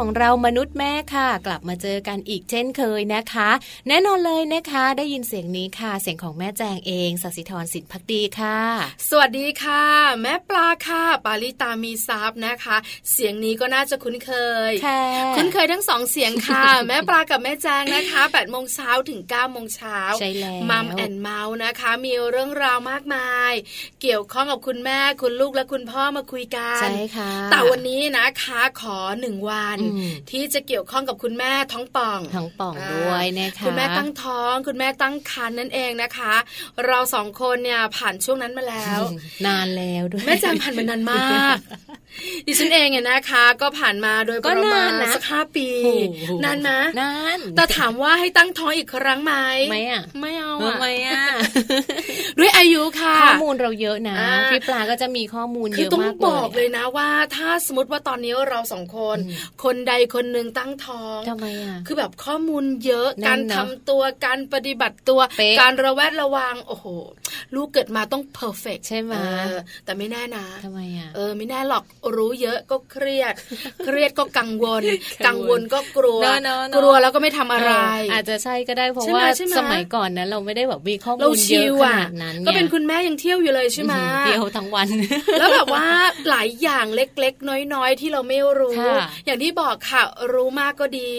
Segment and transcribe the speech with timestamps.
[0.00, 3.50] ของเรามนุษย์แม่ค่ะ กลับมาเจอกันอีกเช่นเคยนะคะ
[3.88, 8.58] แน่นอนเลยนะคะ ได้ยินเสียงนี้ค่ะ เสียงของแม่แจงเองสัสิธรสินพักดีค่ะ
[9.08, 9.84] สวัสดีค่ะ
[10.22, 12.76] แม่ปลาค่ะ ปาลิตามีทรัพย์นะคะ
[13.12, 14.30] เสียงนี้ก็น่าจะคุ้นเค
[14.70, 14.72] ย
[15.36, 23.52] คุ้นเคยทั้งสองเสียงค่ะ แม่ปลากับแม่แจงนะคะ8ปดโมงเช้าถึง9ก้าโมงเช้าใช่แล้ว Mom and Mouth นะคะ มีเรื่องราวมากมาย
[24.02, 29.78] เกี่ยวข้องกับคุณแม่คุณลูกและคุณพ่อมาคุยกันใช่ค่ะแต่วันนี้นะคะขอหนึ่งวัน
[30.30, 36.34] ที่จะเกี่ยวข้องกับคุณแม่ท้องป่องท้องป่องด้วยนะคะคุณแม่ตั้งท้อง คุณแม่ตั้งครรภ์นั่นเองนะคะ
[36.86, 39.00] เราสองคนเนี่ยผ่านช่วงนั้นมาแล้ว
[39.46, 41.56] นานแล้วด้วยแม่จำผ่านมานานมาก
[42.46, 45.68] ดิฉันเองเนี่ยนะคะ ก็ผ่านมาโดยประมาณสักห้าปี
[46.44, 49.34] นานนะนานแต่ถามว่าให้ตั้งท้องอีกครั้งไหม
[49.70, 51.22] ไม่อะไม่เอาอะไม่อะ
[52.38, 54.16] ด้วยอายุรู้ค่ะ ข้อมูลเราเยอะนะ
[54.50, 59.18] พี่ปลาก็จะมีข้อมูลเยอะมากเลยต้องบอกเลยนะว่า ถ้าสมมติว่าตอนนี้เราสองคน
[59.64, 65.20] คนใดคนหนึ่งตั้งท้องทำไมอะคือแบบข้อมูลเยอะการทำตัวการปฏิบัติตัว
[65.60, 66.86] การระแวดระวังโอ้โห
[67.54, 69.14] ลูกเกิดมาต้องเพอร์เฟกใช่ไหม
[69.84, 71.84] แต่ไม่แน่นะทำไมอะเออไม่แน่หรอก
[72.16, 73.34] รู้เยอะก็เครียด
[73.84, 74.82] เครียดก็กังวล
[75.26, 76.20] กังวลก็กลัว
[76.76, 77.72] กลัวแล้วก็ไม่ทำอะไร
[78.12, 79.24] อาจจะใช่ก็ได้เพราะว่า
[79.58, 84.88] สมัยก่อนนั้นเราไม่ได้แบบมีข้อมูลเยอะขนาดนั้นก็เป็นคุณแม่ยังเที่ยวอยู่เลยใช่ไหมเที่ยวทั้งวัน
[85.38, 85.86] แล้วแบบว่า
[86.30, 88.74] หลายอย่างเล็กๆ น้อยๆ ที่เราไม่รู้
[89.26, 90.02] อย่างที่บอกค่ะ
[90.34, 91.12] รู้มากก็ดี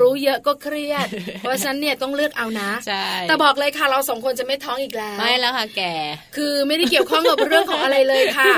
[0.00, 1.06] รู้เยอะก็เครียด
[1.40, 2.70] เพราะฉะนั้นเนี่ยต้องเลือกเอานะ
[3.28, 5.94] แต่บอกเลยค่ะเราสองคนจะไม่ท้องอีกแล้ว ไม่แล้วค่ะแก่
[6.36, 8.52] คือไม่ได้เกี่ยวข้องกับเรื่องของอะไรเลยค่ะ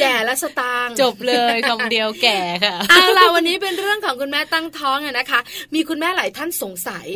[0.00, 5.40] แก่และสตางจบเลยคำเดียวแก่ค่ะเอาล่ะวันนี้เป็นเรื่องของคุณแม่ตั้งท้องนะคะ
[5.74, 7.06] มีคุณแม่หลายท่านสงสัย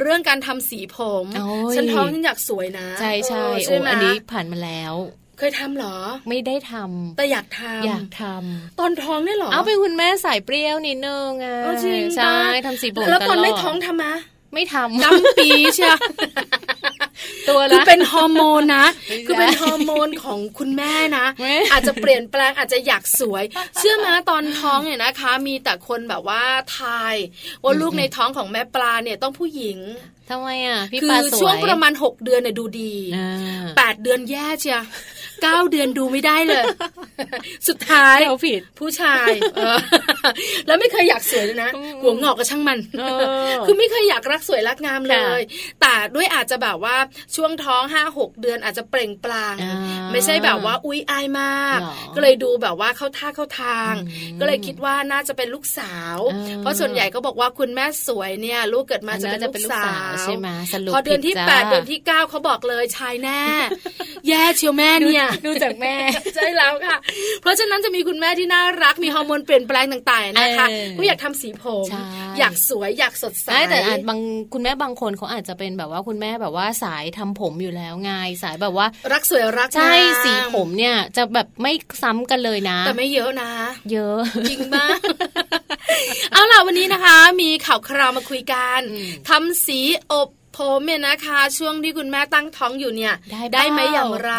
[0.00, 1.26] เรื่องการทำสีผม
[1.74, 4.94] ฉันท้องฉันอยากสวยนะ ใช่ใช่โอ้อันนี้ผ่านมาแล้ว
[5.38, 5.96] เคยทำหรอ
[6.28, 11.56] ไม่ได้ทำแต่อยากทำอยากทำตอนท้องเนี่ยหรอ เอาเป็นคุณแม่สายเปรี้ยวนิดนึงอะ
[12.16, 12.34] ใช่
[12.66, 14.14] ทำสีผมแล้วตอนไม่ท้องทำมะ
[14.54, 15.94] ไม่ทำจำปีเชีย
[17.48, 18.86] ตัวคือเป็นฮอร์โมนนะ
[19.26, 21.26] คือเป็นฮอร์โมนของคุณแม่นะ
[21.72, 23.44] อาจจะเปลี่ยนแปลงอาจจะอยากสวย
[23.76, 26.42] เชื่อมาตอนท้องเนี่ยนะคะ มีแต่คนแบบว่า
[26.78, 27.14] ทาย
[27.62, 29.78] ว่าลูกในท้องของแม่ปลาเนี่ยต้องผู้หญิง
[30.30, 32.94] ทำไมอะพี่ปลาสวยคือช่วงประมาณหกเดือนเนี่ยดูดี
[33.76, 34.80] แปดเดือนแย่เชีย
[35.42, 36.64] เก้าเดือนดูไม่ได้เลย
[37.68, 39.30] สุดท้ายเราผิดผู้ชาย
[40.66, 41.70] แล้วไม่เคยอยากสวยเลยนะ
[42.02, 42.78] หัวงอกก็ช่างมัน
[43.66, 45.40] คือไม่เคยอยากรักสวยรักงามเลย
[45.80, 46.96] แต่ด้วยอาจจะแบบว่า
[47.36, 49.56] ช่วงท้องห้าหกเดือนอาจจะเปล่งปลั่ง
[50.12, 51.78] ไม่ใช่แบบว่าอุ้ยอายมาก
[52.14, 53.94] ก็เลยดูแบบว่าเข้าท่าเข้าทาง
[54.40, 56.18] ก็เลยคิดว่าน่าจะเป็นลูกสาว
[56.58, 60.48] เพราะส่วนใหญ่ก็บอกว่าคุณแม่สวยเนี่ย ลูกเกิดมาจะเป็นลูกสาวใช่ไหม
[60.94, 63.42] พอเดือนที่แปดเดือนที่เก้าเขาบอกเลยชายแน่
[64.28, 65.94] แย่เชียวแม่เนี่ยดูจากแม่
[66.34, 66.96] ใช่แล้วค่ะ
[67.42, 70.66] เพราะฉะนั้นจะมีคุณแม่ที่น่ารักมีฮอร์โมนเปลี่ยนแปลงต่างๆนะคะ
[70.98, 71.88] ก็อยากทำสีผม
[72.38, 74.20] อยากสวยอยากสดใสแต่อาจบาง
[74.52, 78.12] คุณแม่บางคนเขาอาจจะเป็นแบบว่าคุณแม่แบบว่าสายทำผมอยู่แล้วไง
[78.42, 79.92] สายแบบว่า รักสวยรักใช่
[80.24, 81.72] สีผมเนี่ย จะแบบไม่
[82.02, 83.50] ซ้ำกันเลยนะ แต่ไม่เยอะนะ
[83.92, 84.18] เยอะ
[84.48, 84.98] จริงมาก
[86.32, 88.80] เอาล่ะวันนี้นะคะ มีข่าวคราวมาคุยกัน
[89.28, 89.80] ทำสี
[90.12, 93.14] อบ ผมเนี่ยนะคะ ช่วงที่คุณแม่ตั้งท้องอยู่เนี่ย
[93.54, 94.32] ได้ไหมอย่างไร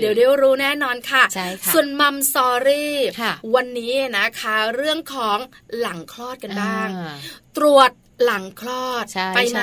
[0.00, 2.96] เดี๋ยวเดี๋ยวรู้แน่นอนค่ะใช่ค่ะส่วนมัมซอรี่
[3.54, 5.38] วันนี้นะคะ เรื่องของ
[5.80, 6.88] หลังคลอดกันบ้าง
[7.56, 7.90] ตรวจ
[8.24, 9.04] หลังคลอด
[9.36, 9.60] ไปไหม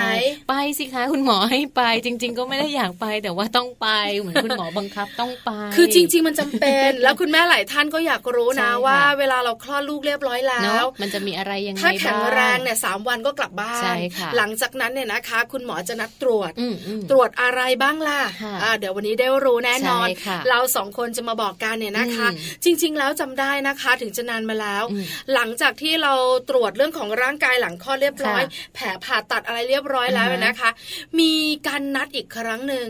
[0.50, 3.88] ไปสิคะคุณหมอให้ไป จริง ๆ ก็ไม่ได้อยากไปแต่ว่าต้องไป
[4.20, 13.96] เหมือนคุณหมอบังคับต้องไป คือจริง ๆ มันจำเป็น แล้วคุณแม่หลายท่านก็อยากรู้นะว่า เวลาเราคลอดลูกเรียบร้อยแล้วมันจะมีอะไรยังไงถ้าแข็งแรงเนี่ยสามวันก็กลับบ้าน
[14.38, 16.52] หลังจากนั้นเนี่ยนะคะ คุณหมอจะนัดตรวจ
[17.12, 18.22] ตรวจอะไรบ้างล่ะ
[18.80, 20.08] เดี๋ยววันนี้ได้รู้แน่นอน
[20.50, 22.28] เราสองคนจะมาบอกกันเนี่ยนะคะ
[22.64, 24.84] จริง ๆ แล้วจำได้นะคะ ถึงจะนานมาแล้ว
[25.34, 26.14] หลังจากที่เรา
[26.50, 28.43] ตรวจเรื่องของร่างกายหลังคลอดเรียบร้อย
[28.74, 30.70] แผลผ่าตัดอะไรเรียบร้อยแล้วนะคะ
[31.20, 31.32] มี
[31.68, 32.88] การนัดอีกครั้งหนึ่ง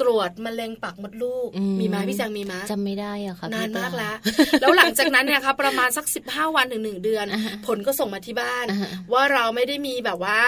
[0.00, 1.48] ตรวจมะเร็งปากมดลูก
[1.80, 4.14] มีไหมพี่แจงมีไหมจำไม่ได้อะค่ะนานมากแล้ว
[4.60, 7.26] แล้วหลังจากนั้นเนี่ยครับประมาณสักสิบห้าวันถึงหนึ่งเดือน
[7.66, 8.66] ผลก็ส่งมาที่บ้าน
[9.12, 10.38] ว่าเราไม่ได้มีแบบว่า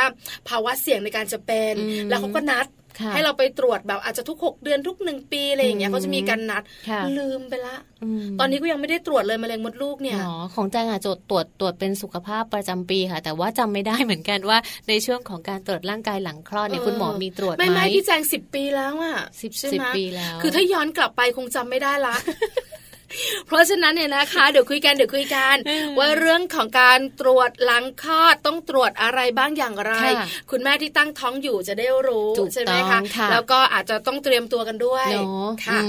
[0.48, 1.74] ภาวะเสี่ยงในการจะเป็น
[2.08, 2.66] แล้วเขาก็นัด
[3.14, 6.62] ให้เราไปตรวจแบบอาจจะทุกหกเดือนทุกหนึ่งปีอะไรอย่างเงี้ยเขาจะมีการนัด
[7.18, 7.76] ลืมไปละ
[8.40, 14.58] ตอนนี้ก็ยังไม่ได้ตรวจเลยมะเร็งมดลูกเนี่ยอ๋อของแจงอะจดตรวจตรวจเป็นสุขภาพประจำปีค่ะ แต่ว่าจำไม่ได้เหมือนกันว่า
[14.88, 22.16] ในช่วงของการตรวจร่างกายหลังคลอดเนี่ยคุณหมอมีตรวจไหมไม่ไม่พี่แจงสิบปีแล้วอะสิบสิบปีแล้ว คือถ้าย้อนกลับไปคงจำไม่ได้ละ
[23.46, 25.56] เพราะฉะนั้นเนี่ยนะคะ เดี๋ยวคุยกันเดี๋ยวคุยกัน
[25.98, 29.94] ว่าเรื่องของการตรวจหลังคลอดต้องตรวจอะไรบ้างอย่างไร
[30.50, 33.00] คุณแม่ที่ตั้งท้องอยู่จะได้รู้ใช่ไหมคะ
[33.32, 35.06] แล้วก็อาจจะต้องเตรียมตัวกันด้วย
[35.66, 35.80] ค่ะ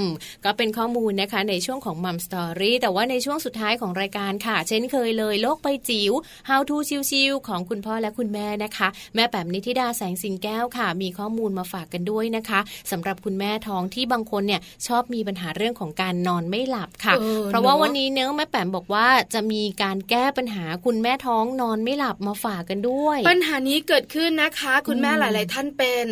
[0.46, 6.12] ก็เป็นข้อมูลนะคะในช่วงของมัมสตอรี่แต่ว่าในช่วงสุดท้ายของรายการค่ะ เช่นเคยเลยโลกใบจิ๋ว
[6.50, 6.78] How to
[7.10, 12.60] ชิวๆของคุณพ่อและคุณแม่นะคะ แม่แป๋มนิธิดาแสงสิงแก้วค่ะ มีข้อมูลมาฝากกันด้วยนะคะ
[12.92, 17.09] สำหรับคุณแม่ท้องที่บางคนเนี่ยชอบมีปัญหาเรื่องของการนอนไม่หลับค่ะ
[17.48, 26.06] เพราะว่าวันนี้เนื้อแม่แป๋มบอกว่าจะมีการแก้ปัญหาคุณแม่ท้องนอนไม่หลับมาฝากกันด้วย ปัญหานี้เกิดขึ้นนะคะ คุณแม่หลาย ๆ ท่านเป็น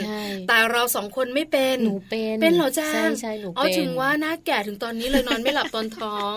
[0.48, 6.36] แต่เราสองคนไม่เป็นหนูเป็นเป็นเหรอจ้าใช่ใช่หนูเป็นเอาถึงว่าหน้าแก่ถึงตอนนี้เลยนอนไม่หลับตอนท้อง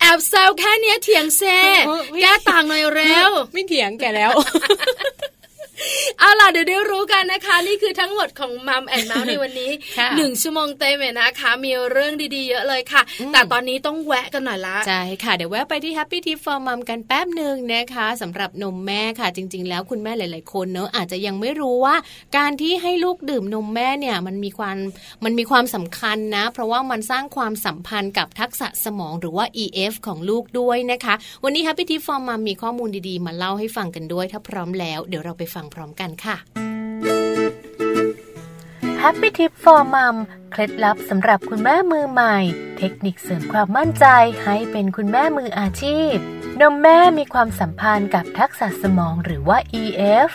[0.00, 1.58] แอบแซวแค่นี้เถียงเซ่
[2.22, 4.32] แก้ต่างหน่อยเร็ว ไม่เถียงแกแล้ว
[6.18, 9.70] เอาล่ะเดี๋ยวได้รู้กันนะคะ นี่คือทั้งหมดของมัมแอนเมาส์ในวันนี้
[10.16, 13.02] หนึ่งชั่วโมงเต็มเลยนะคะ มีเรื่องดีๆเยอะเลยค่ะ
[13.32, 21.96] แต่ตอนนี้ต้องแวะกันหน่อยละใช่ค่ะ เดี๋ยวแวะไปที่ Happy Tip for Mom กันแป๊บหนึ่งนะคะสำหรับนมแม่ค่ะ จริง ๆ แล้วคุณแม่หลาย ๆ คนเนอะอาจจะยังไม่รู้ว่า
[22.36, 24.76] การที่ให้ลูกดื่มนมแม่เนี่ยมันมีความ
[25.24, 31.14] มันมีความสำคัญนะ เพราะว่ามันสร้างความสัมพันธ์กับทักษะสมองหรือว่า EF ของลูกด้วยนะคะ
[31.44, 36.36] วันนี้ Happy Tip for Mom มีข้อมูลดีๆ มาเล่าให้ฟังกันด้วย ถ้าพร้อมแล้วเดี๋ยวเราไปฟังพร้อมกันค่ะ
[39.02, 40.16] Happy Tip for Mom
[40.52, 42.36] เคล็ดลับสำหรับคุณแม่มือใหม่
[42.78, 44.06] เทคนิคเสริมความมั่นใจ
[44.44, 46.14] ให้เป็นคุณแม่มืออาชีพ
[46.60, 50.30] นมแม่มีความสัมพันธ์กับทักษะสมองหรือว่า EF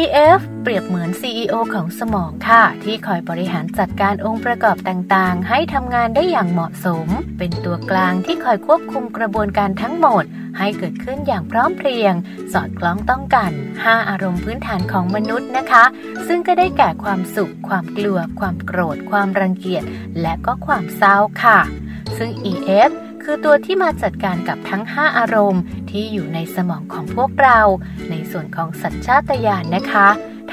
[0.00, 7.08] EF เปรียบเหมือน CEO ของสมองค่ะ ที่คอยบริหารจัดการองค์ประกอบต่างๆ ให้ทำงานได้อย่างเหมาะสม
[7.38, 10.24] เป็นตัวกลางที่คอยควบคุมกระบวนการทั้งหมด
[10.58, 12.14] ให้เกิดขึ้นอย่างพร้อมเพรียง
[12.52, 15.84] สอดคล้องต้องกัน 5 อารมณ์พื้นฐานของมนุษย์นะคะ
[16.26, 19.84] ซึ่งก็ได้แก่ความสุข ความกลัว ความโกรธ ความรังเกียจ
[20.20, 21.60] และก็ความเศร้าค่ะ
[22.16, 22.90] ซึ่ง EF
[23.22, 27.60] คือตัวที่มาจัดการกับทั้ง 5 อารมณ์ที่อยู่ในสมองของพวกเรา
[28.10, 30.08] ในส่วนของสัญชาตญาณนะคะ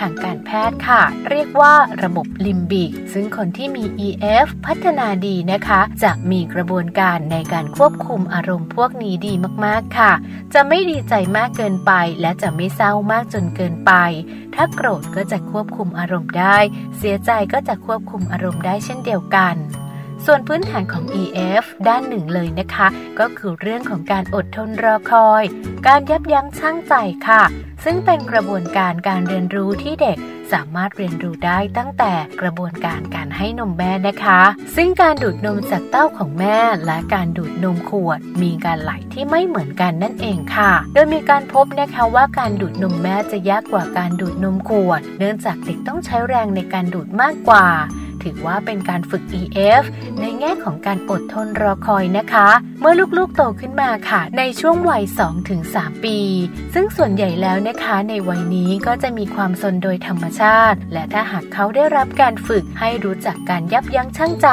[0.06, 9.34] างการแพทย์ค่ะ เรียกว่าระบบลิมบิก ซึ่งคนที่มี EF พัฒนาดีนะคะ จะมีกระบวนการในการควบคุมอารมณ์พวกนี้ดี
[9.66, 10.12] มากๆค่ะ
[10.54, 11.92] จะไม่ดีใจมากเกินไป
[12.22, 13.92] และจะไม่เศร้ามากจนเกินไป
[14.56, 16.58] ถ้าโกรธก็จะควบคุมอารมณ์ได้
[16.98, 19.56] เสียใจก็จะควบคุมอารมณ์ได้เช่นเดียวกัน
[20.26, 22.88] ส่วนพื้นฐานของ EF ด้านหนึ่งเลยนะคะ
[23.20, 25.44] ก็คือเรื่องของการอดทนรอคอย
[25.88, 26.94] การยับยั้งชั่งใจ
[27.28, 27.44] ค่ะ
[27.84, 30.18] ซึ่งเป็นกระบวนการการเรียนรู้ที่เด็ก
[30.54, 34.42] สามารถเรียนรู้ได้ตั้งแต่กระบวนการการให้นมแม่นะคะ
[34.76, 47.68] ซึ่งการดูดนมจากเต้าของแม่ และการดูดนมขวด มีการไหลที่ไม่เหมือนกันนั่นเองค่ะ โดยมีการพบนะคะว่าการดูดนมแม่จะยากกว่าการดูดนมขวด เนื่องจากเด็กต้องใช้แรงในการดูดมากกว่า
[48.24, 49.84] ถือว่าเป็นการฝึก EF
[50.22, 52.50] ในแง่ของการอดทนรอคอยนะคะ
[52.82, 55.04] เมื่อลูกๆโตขึ้นมาค่ะ ในช่วงวัย
[55.54, 56.18] 2-3 ปี
[56.74, 64.48] ซึ่งส่วนใหญ่แล้วนะคะในวัยนี้ก็จะมีความสนโดยธรรมชาติ และถ้าหากเขาได้รับการฝึกให้รู้จักการยับยั้งชั่งใจ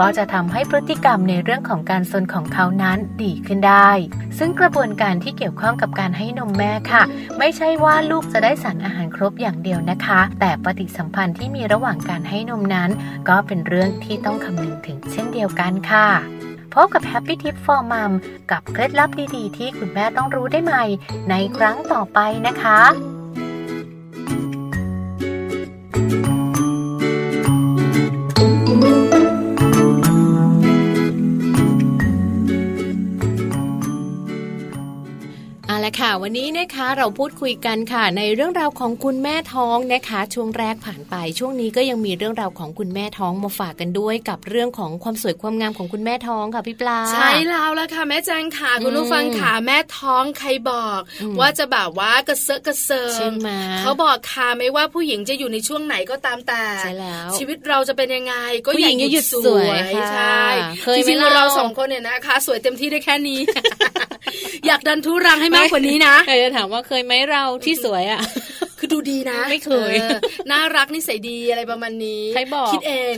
[0.00, 3.90] ก็จะทำให้พฤติกรรมในเรื่องของการสนของเขานั้นดีขึ้นได้
[4.38, 7.02] ซึ่งกระบวนการที่เกี่ยวข้องกับการให้นมแม่ค่ะ
[7.38, 12.90] ไม่ใช่ว่าลูกจะได้สารอาหารครบอย่างเดียวนะคะ แต่ปฏิสัมพันธ์ที่มีระหว่างการให้นมนั้น
[13.28, 16.08] ก็เป็นเรื่องที่ต้องคำนึงถึงเช่นเดียวกันค่ะ
[16.72, 18.12] พบกับ Happy Tip for Mom
[18.50, 20.84] กับเคล็ดลับดีๆ ที่คุณแม่ต้องรู้ได้ใหม่
[21.30, 23.13] ในครั้งต่อไปนะคะละค่ะ
[36.26, 51.00] วันนี้นะคะเราพูดคุยกันค่ะ ในเรื่องราวของคุณแม่ท้องนะคะ ช่วงแรกผ่านไปช่วงนี้ก็ยังมีเรื่องราวของคุณแม่ท้องมาฝากกันด้วยกับเรื่องของความสวยความงามของคุณแม่ท้องค่ะพี่ปลาใช่แล้วละค่ะแม่แจงค่ะคุณผู้ฟังค่ะแม่ท้องใครบอก
[51.40, 53.30] ว่าจะแบบว่ากระเซาะกระเซิง
[53.80, 58.34] เขาบอกค่ะไม่ว่าผู้หญิงจะอยู่ในช่วงไหนก็ตามแต่ใช่แล้วชีวิตเราจะเป็นยังไง
[58.66, 59.78] ก็อย่างหยุดสวย
[60.12, 60.44] ใช่
[60.96, 63.40] จริงๆเราสองคนเนี่ยนะคะ สวยเต็มที่ได้แค่นี้
[64.66, 68.22] อยากดันทุรังให้มากกว่านี้นะจะถามว่าเคยไหมเราที่สวยอะ
[68.78, 69.94] คือดูดีนะไม่เคย
[70.50, 73.14] น่ารักนิสัยดีอะไรประมาณนี้ใครบอกคิดเอง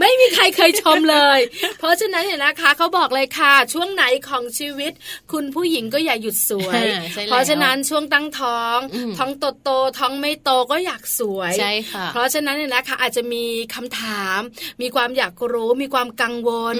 [0.00, 1.40] ไม่มีใครเคยชมเลย
[1.78, 4.92] เพราะฉะนั้นเนี่ยนะคะเขาบอกเลยค่ะ ช่วงไหนของชีวิต
[5.32, 6.82] คุณผู้หญิงก็อย่าหยุดสวย
[7.26, 8.78] เพราะฉะนั้นช่วงตั้งท้อง
[9.18, 14.40] ท้องโตโตท้องไม่โตก็อยากสวยใช่ค่ะ เพราะฉะนั้นเนี่ยนะคะอาจจะมีคำถาม
[14.82, 16.76] มีความอยากรู้มีความกังวล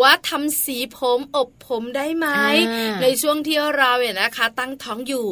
[0.00, 2.28] ว่าทำสีผมอบผมได้ไหม
[3.02, 5.24] ในช่วงที่เราเนี่ยนะคะตั้งท้องอยู่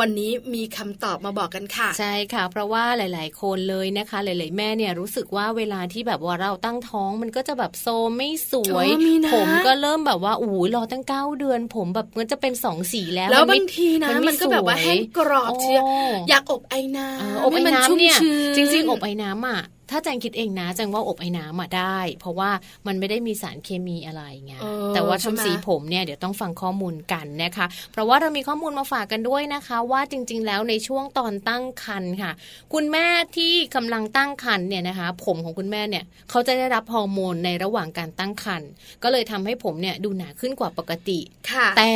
[0.00, 8.88] วันนี้มีคำตอบมาบอกกันค่ะ ใช่ค่ะ เพราะว่าหลาย ๆ คนเลยนะคะ หลาย ๆ แม่เนี่ยรู้สึกว่าเวลาที่แบบว่าเราตั้งท้องมันก็จะแบบโซไม่สวย
[9.34, 15.80] ผมก็เริ่มแบบว่าอู้รอตั้งเก้าเดือน ผมแบบมันจะเป็นสองสีแล้วแล้วบางทีนะมันก็แบบว่าแห้งกรอบเชีย
[16.28, 18.16] อยากอบไอ้น้ำอบไอ้น้ำเนี่ย
[18.56, 19.60] จริง ๆ อบไอ้น้ำอะ
[19.90, 22.50] ถ้าแจงคิดเองนะแจงว่าอบไอ้น้ำมาได้ เพราะว่า
[22.86, 24.54] มันไม่ได้มีสารเคมีอะไรไง
[24.94, 32.32] แต่ว่าทำสีผมเนี่ยเดี๋ยวต้องฟังข้อมูลกันนะคะ เพราะว่าเรามีข้อมูลมาฝากกันด้วยนะคะ ว่าจริง ๆ แล้วในช่วงตอนตั้งครรภ์ค่ะ
[32.72, 33.06] คุณแม่
[33.36, 38.68] ที่กำลังตั้งครรภ์เนี่ยนะคะ ผมของคุณแม่เนี่ยเขาจะได้รับฮอร์โมนในระหว่างการตั้งครรภ์
[39.02, 41.18] ก็เลยทำให้ผมเนี่ยดูหนาขึ้นกว่าปกติ
[41.50, 41.92] ค่ะแต่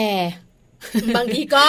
[1.17, 1.65] บางทีก็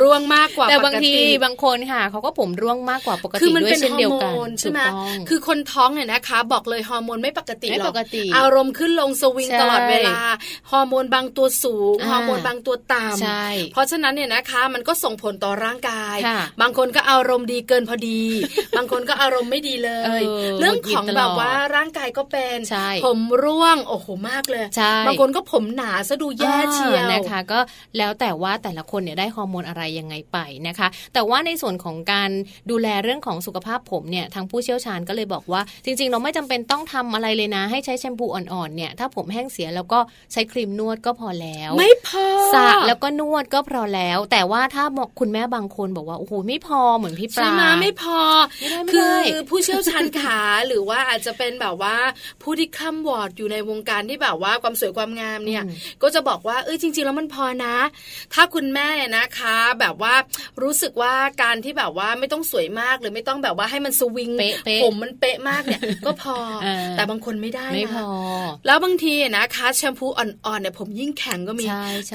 [0.00, 1.12] ร่วงมากกว่าแต่บางที
[1.44, 4.80] บางคนค่ะเขาก็ผมร่วงมากกว่าปกติด้วยเช่นเดียวกันใช่ไหม
[5.28, 7.94] คือคนท้องเนี่ยนะคะ บอกเลยฮอร์โมนไม่ปกติหรอก
[8.36, 10.18] อารมณ์ขึ้นลงสวิงตลอดเวลา
[10.70, 16.16] ฮอร์โมนบางตัวสูงฮอร์โมนบางตัวต่ำเพราะฉะนั้นเนี่ยนะคะมันก็ส่งผลต่อร่างกาย
[16.60, 18.22] บางคนก็อารมณ์ดีเกินพอดี
[18.76, 19.90] บางคนก็อารมณ์ไม่ดีเล
[20.20, 20.22] ย
[20.60, 22.58] เรื่องของแบบว่าร่างกายก็เป็น
[23.04, 24.64] ผมร่วงโอ้โหมากเลย
[25.06, 27.60] บางคนก็ผมหนาซะดูแย่เชียวนะคะ ก็
[27.98, 32.30] แล้วแต่ว่าแต่ละคนเนี่ยได้ฮอร์โมนอะไรยังไงไปนะคะ แต่ว่าในส่วนของการ
[32.70, 39.98] ดูแลเรื่องของสุขภาพผมเนี่ยทางผู้เชี่ยวชาญก็เลยบอกว่า จริง ๆ เราไม่จำเป็นต้องทำอะไรเลยนะ ให้ใช้แชมพูอ่อนๆเนี่ยถ้าผมแห้งเสียแล้วก็
[40.32, 44.84] ใช้ครีมนวดก็พอแล้ว ไม่พอสระแล้วก็นวดก็พอแล้ว แต่ว่าถ้า
[45.20, 48.18] คุณแม่บางคนบอกว่าโอ้โหไม่พอเหมือนพี่ปลาใช่ไหมไม่พอ
[48.92, 49.12] คือ
[49.50, 51.96] ผู้เชี่ยวชาญขาหรือว่าอาจจะเป็นแบบว่า
[52.42, 55.62] ผู้ที่คล่ำวอดอยู่ในวงการที่แบบว่าความสวยความงามเนี่ย
[56.02, 57.76] ก็จะบอกว่าเออจริง ๆ แล้วมันพอนะ
[58.34, 60.14] ถ้าคุณแม่นะคะ แบบว่า
[60.62, 64.30] รู้สึกว่าการที่แบบว่าไม่ต้องสวยมากหรือไม่ต้องแบบว่าให้มันสวิง
[64.84, 66.36] ผมมันเป๊ะมากเนี่ย ก็พอ
[66.96, 68.08] แต่บางคนไม่ได้ไม่พอ
[68.66, 71.64] แล้วบางทีนะคะแชมพูอ่อนๆเนี่ยผมยิ่งแข็งก็มี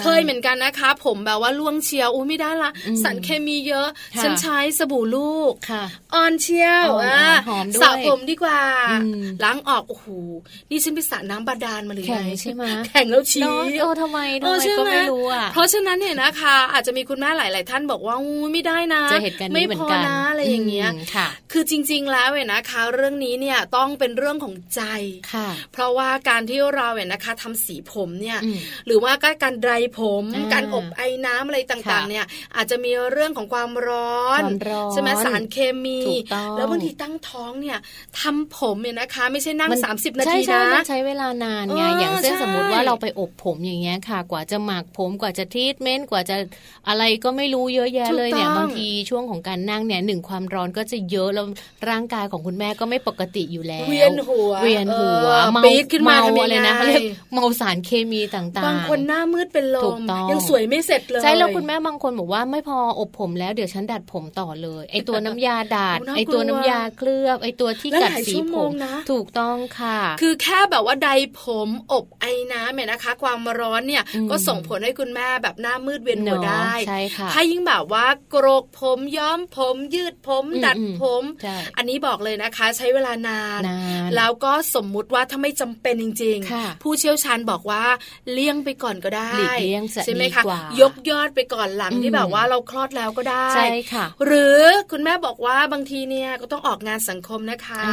[0.04, 2.72] เคยเหมือนกันนะคะ ผมแบบว่าล่วงเชียวอู้ไม่ได้ละ
[3.04, 3.88] สารเคมีเยอะ
[4.22, 5.54] ฉันใช้สบู่ลูก
[6.16, 6.86] อ่อนเชียว
[7.82, 8.62] สระผมดีกว่า
[9.44, 10.08] ล้างออกโอ้โห
[10.70, 13.44] นี่ฉันไปสระน้ำบาดาลมาเลยแข็งใช่ไหมแข็งแล้วชี้
[13.82, 20.90] โอ้ทำไมทำไมก็ไม่รู้อะเพราะฉะนั้นเนี่ยนะคะ อาจจะมีคุณแม่หลาย ๆ ท่านบอกว่าอู้ไม่ได้นะจะเหตุการณ์ไม่พอนะอะไรอย่างเงี้ย
[21.52, 24.82] คือจริง ๆ แล้วเนี่ยนะคะ เรื่องนี้เนี่ยต้องเป็นเรื่องของใจ
[25.74, 28.40] เพราะว่าการที่เราเนี่ยนะคะทำสีผมเนี่ย
[28.86, 29.14] หรือว่า
[29.44, 30.24] การไดรผม
[30.54, 32.26] การอบไอ้น้ำอะไรต่าง ๆ เนี่ย
[32.56, 34.42] อาจจะมีเรื่องของความร้อน
[34.92, 36.02] ใช่ไหมสารเคมี
[36.58, 37.78] แล้วบางทีตั้งท้องเนี่ย
[38.20, 46.36] ทำผมเนี่ยนะคะ ไม่ใช่นั่ง 30 นาทีนะใช้เวลานานไงอย่างเช่นสมมติว่าเราไปอบผมอย่างเงี้ยค่ะ กว่าจะหมักผมกว่าจะทีทเมนต์กว่าจะ
[46.88, 51.46] อะไรก็ไม่รู้เยอะแยะเลยเนี่ยบางทีช่วงของการนั่งเนี่ยหนึ่งความร้อนก็จะเยอะแล้ว
[51.90, 57.02] ร่างกายของคุณแม่ก็ไม่ปกติอยู่แล้ว เวียนหัวเวียนหัวเมาขึ้นมาอะไรนะเขาเรียก
[57.34, 60.00] เมาสารเคมีต่างๆบางคนหน้ามืดเป็นลม
[60.32, 68.72] ยังสวยไม่เสร็จเลยใช่แล้วคุณแม่บางคนบอกว่าไม่พออบผมแล้วเดี๋ยวฉันดัดผมต่อเลยไอตัวน้ำยาดัดไอตัวน้ำยาเคลือบไอตัวที่กัดสีผม
[69.12, 71.10] ถูกต้องค่ะ คือแค่แบบว่าใด
[71.42, 81.24] ผมอบไอ้น้ำเนี่ยนะคะ ความร้อนเนี่ยก็ส่งผลให้คุณแม่แบบหน้ามืดเวียนหัวได้ใช่ค่ะถ้ายิ่งแบบว่าโกรกผมย้อมผมยืดผม ดัดผม
[81.78, 83.62] อันนี้บอกเลยนะคะ ใช้เวลานาน
[84.16, 87.84] แล้วก็สมมุติว่าถ้าไม่จำเป็นจริง ๆ ผู้เชี่ยวชาญบอกว่า
[88.32, 89.32] เลี่ยงไปก่อนก็ได้
[90.04, 90.44] ใช่ไหมคะ
[90.82, 94.60] ยกยอดไปก่อนหลังที่แบบว่าเราคลอดแล้วก็ได้ใช่ค่ะ หรือ
[94.92, 97.84] คุณแม่บอกว่าบางทีเนี่ยก็ต้องออกงานสังคมนะคะ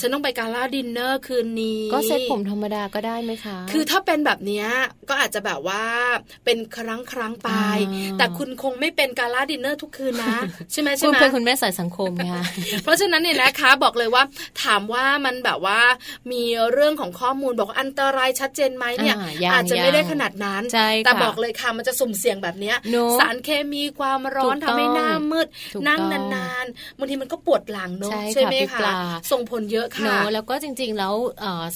[0.00, 4.64] ฉันต้องไป gala dinner คืนนี้ ก็เซ็ตผมธรรมดาก็ได้ไหมคะ คือถ้าเป็นแบบนี้
[5.08, 5.84] ก็อาจจะแบบว่า
[6.44, 7.50] เป็นครั้งครั้งไป
[8.18, 10.36] แต่คุณคงไม่เป็น gala dinner ทุกคืนนะ
[10.72, 12.42] ใช่ไหมใช่ไหมคุณเป็นคุณแม่สายสังคมค่ะ
[12.82, 14.22] เพราะฉะนั้นเนี่ยนะคะบอกเลยว่า
[14.62, 15.80] ถามว่ามันแบบว่า
[16.32, 19.16] มีเรื่องของข้อมูลบอกอันตรายชัดเจนไหมเนี่ย
[19.52, 20.62] อาจจะไม่ได้ขนาดนั้น
[21.04, 22.76] แต่บอกเลยค่ะมันจะสุ่มเสี่ยงแบบเนี้ย
[23.20, 25.46] สารเคมีความร้อนทำให้หน้ามืด
[25.88, 26.00] นั่ง
[26.34, 28.90] นานๆบางทีมันก็ปวดหลังเนาะใช่ไหมคะ
[29.30, 31.14] ส่งผลเยอะค่ะแล้วก็จริง ๆ แล้ว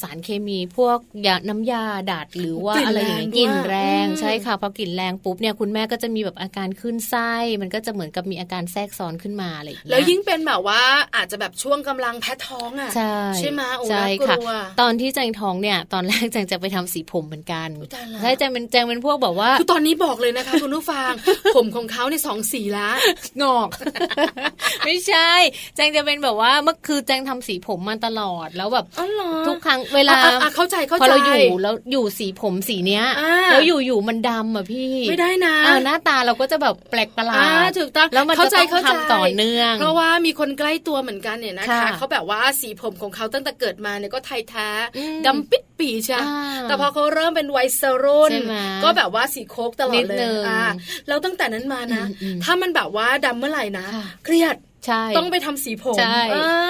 [0.03, 10.83] สารเคมีพวกยาน้ำยาดัดหรือว่าอะไรอย่างเงี้ยกลิ่นแรงใช่ค่ะพอกลิ่นแรงปุ๊บเนี่ยคุณแม่ก็จะมีแบบอาการขึ้นไส้ มันก็จะเหมือนกับมีอาการแทรกซ้อนขึ้นมาอะไรอย่างเงี้ยแล้วยิ่งเป็นแบบว่า
[11.17, 14.37] อาจจะแบบช่วงกำลังแพ้ท้องอะใช่ใช่ไหมใช่ค่ะ
[14.81, 17.69] ตอนที่แจงท้องเนี่ย ตอนแรกแจงจะไปทำสีผมเหมือนกัน
[18.23, 21.11] ใช่แจงเป็นแจงเป็นพวกแบบว่าคือตอนนี้บอกเลยนะคะคุณผู้ฟัง
[21.57, 22.89] ผมของเขาเนี่ยสองสีละ
[23.43, 23.69] งอก
[24.85, 25.31] ไม่ใช่
[25.77, 28.87] แจงจะเป็นแบบว่าเมื่อคือแจงทำสีผมมาตลอดแล้วแบบ
[29.49, 30.17] ทุกครั้งเวลา
[30.57, 33.05] เข้าใจเข้าใจพอเราอยู่แล้วอยู่สีผมสีเนี้ย
[33.51, 37.35] แล้วอยู่อยู่มันดำอะพี่ไม่ได้นะหน้าตาเราก็จะแบบแปลกประหลา
[37.67, 44.69] ดถูกต้องแล้วมันก็ต้องทำต่อเนื่อง เพราะว่ามีคนใกล้ตัวเหมือนกันเนี่ยนะคะเขาแบบว่าสีผมของเขาตั้งแต่เกิดมาเนี่ยก็ไทยแท้
[45.27, 46.19] ดำปิดปีใช่
[46.63, 48.33] แต่พอเขาเริ่มเป็นวัยสรุ่น
[48.85, 50.45] ก็แบบว่าสีโคกตลอดเลย
[51.09, 52.05] แล้วตั้งแต่นั้นมานะ
[52.45, 53.87] ถ้ามันแบบว่าดำเมื่อไหร่นะ
[54.25, 56.21] เครียด ใช่ต้องไปทำสีผมใช่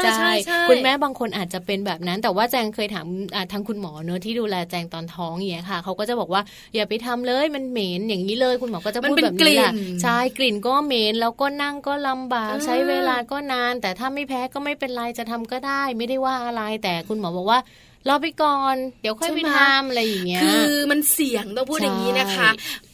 [0.05, 0.31] ใช่
[0.69, 3.07] คุณแม่บางคนอาจจะเป็นแบบนั้น แต่ว่าแจงเคยถาม
[3.53, 6.43] ทางคุณหมอเนอะที่ดูแลแจงตอนท้องอย่างเงี้ยค่ะเขาก็จะบอกว่า
[6.75, 9.73] อย่าไปทำเลยมันเหม็นอย่างนี้เลยคุณหมอก็จะพูดแบบนี้แหละ
[10.03, 17.61] ใช่กลิ่นก็เหม็นแล้วก็นั่งก็ลำบากใช้เวลาก็นาน แต่ถ้าไม่แพ้ก็ไม่เป็นไรจะทำก็ได้ ไม่ได้ว่าอะไรแต่คุณหมอบอกว่า
[18.09, 22.51] รอไปก่อน เดี๋ยวค่อยไปทำอะไรอย่างเงี้ย คือมันเสี่ยงต้องพูดอย่างนี้นะคะ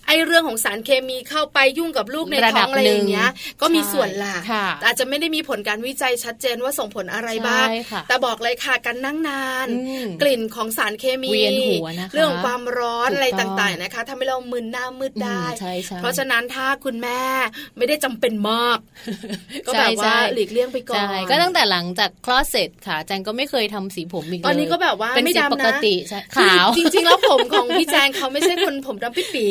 [0.08, 4.36] ไอเรื่องของสารเคมีเข้าไปยุ่งกับลูกในท้องอะไรอย่างเงี้ย ก็มีส่วนละ
[4.84, 7.66] อาจจะไม่ได้มีผลการวิจัยชัดเจนว่าส่งผลอะไรบ้าง
[8.08, 9.68] แต่บอกเลยค่ะการนั่งนาน
[10.22, 11.30] กลิ่นของสารเคมี
[12.14, 15.44] เรื่องของความร้อนอะไรต่างๆนะคะทำให้เรามึนหน้ามืดได้
[16.00, 17.22] เพราะฉะนั้นถ้าคุณแม่
[17.76, 18.78] ไม่ได้จำเป็นมาก
[19.66, 25.94] ก็แบบว่าหลีกเลี่ยงไปก่อน ก็ตั้งแต่หลังจากคลอดเสร็จค่ะแจงก็ไม่เคยทำสีผมอีกเลยตอนนี้ก็แบบว่าเป็นสีปกติ
[26.36, 29.46] ขาว จริงๆแล้วผมของพี่แจงเขาไม่ใช่คนผมดำปิ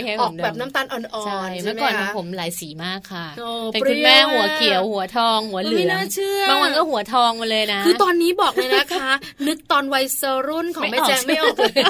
[0.00, 3.26] ดปีออกแบบน้ำตาลอ่อนๆเมื่อก่อนผมหลายสีมากค่ะ
[3.72, 6.04] เป็นคุณแม่หัวเขียวหัวทองหัวเหลือง
[6.50, 9.10] บางวันก็หัวทองมาเลยนะ คือตอนนี้บอกเลยนะคะ
[9.48, 10.04] นึกตอนวัย
[10.48, 11.82] รุ่นของแม่แจงไม่ออกเลย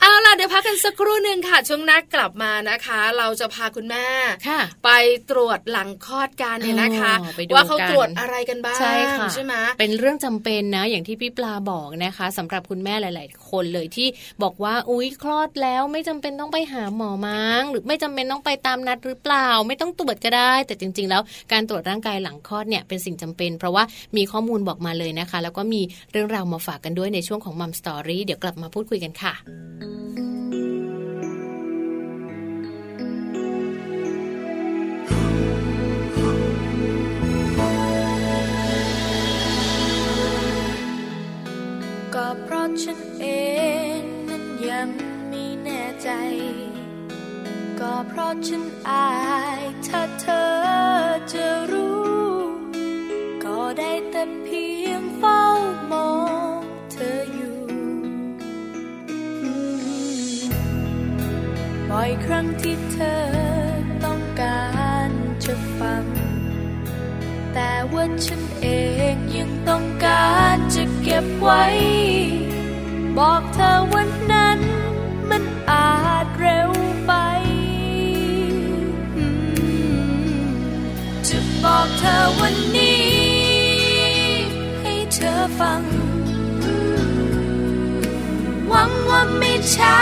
[0.00, 4.06] เอาล่ะเดี๋ยวพักกันสักครู่หนึ่งค่ะ ช่วงนักกลับมานะคะ เราจะพาคุณแม่
[4.48, 4.90] ค่ะไป
[5.30, 7.12] ตรวจหลังคลอดกันเนี่ยนะคะ
[7.54, 14.08] ว่าเขาตรวจอะไรกันบ้างใช่ค่ะใช่ไหมเป็นเรื่องจำเป็นนะ อย่างที่พี่ปลาบอกนะคะสำหรับคุณแม่หลาย ๆ คนเลยที่
[14.42, 23.84] บอกว่าอุ้ยคลอดแล้วไม่จำเป็นต้องไปหาหมอมั้งหรือไม่จำเป็นต้องไปตามนัดหรือเปล่า ไม่ต้องตรวจก็ได้ แต่จริง ๆ แล้วการตรวจร่างกายหลังคลอดเนี่ยเป็นสิ่งจำเป็น เพราะว่า
[24.16, 25.82] มีข้อมูลบอกมาเลยนะคะ แล้วก็มี
[26.12, 29.34] เรื่องราวมาฝากกันด้วยในช่วงของมัมสตอรี่เดี๋ยวกลับมาพูดคุยกันค่ะ
[42.42, 43.26] เพราะฉันเอ
[43.98, 44.88] งนั้นยัง
[45.28, 46.08] ไม่แน่ใจ
[47.80, 49.12] ก็เพราะฉันอา
[49.60, 50.46] ยถ้าเธอ
[51.32, 52.04] จะรู้
[53.44, 55.42] ก็ได้แต่เพียงเฝ้า
[55.92, 56.10] มอ
[56.42, 56.43] ง
[61.96, 63.22] บ่อยครั้งที่เธอ
[64.04, 64.64] ต้องกา
[65.08, 65.10] ร
[65.44, 66.04] จะฟัง
[67.54, 68.66] แต่ว่าฉันเอ
[69.12, 71.64] งยังต้องการจะเก็บไว้
[73.18, 74.60] บอกเธอวันนั้น
[75.30, 76.70] มันอาจเร็ว
[77.06, 77.12] ไป
[81.28, 83.08] จะบอกเธอวันนี้
[84.82, 85.82] ให้เธอฟัง
[88.68, 89.96] หวังว่าไม่ช้า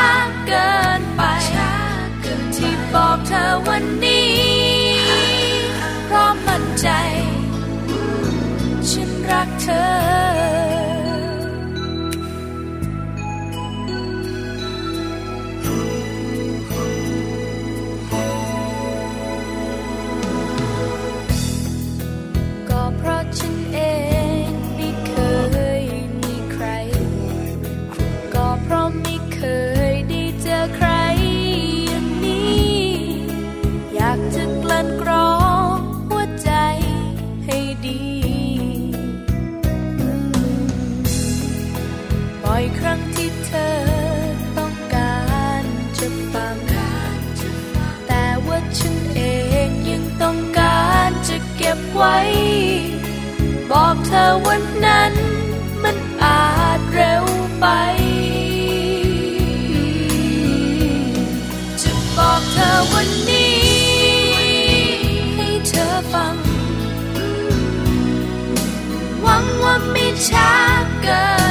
[0.46, 1.22] เกินไป
[9.70, 10.31] รั
[54.46, 55.12] วันนั้น
[55.82, 56.42] มันอา
[56.78, 57.24] จเร็ว
[57.60, 57.66] ไป
[61.82, 63.62] จะบอกเธอวันนี้
[65.34, 66.36] ให้เธอฟัง
[69.22, 70.50] หวังว่าไม่ช้า
[71.02, 71.41] เกิน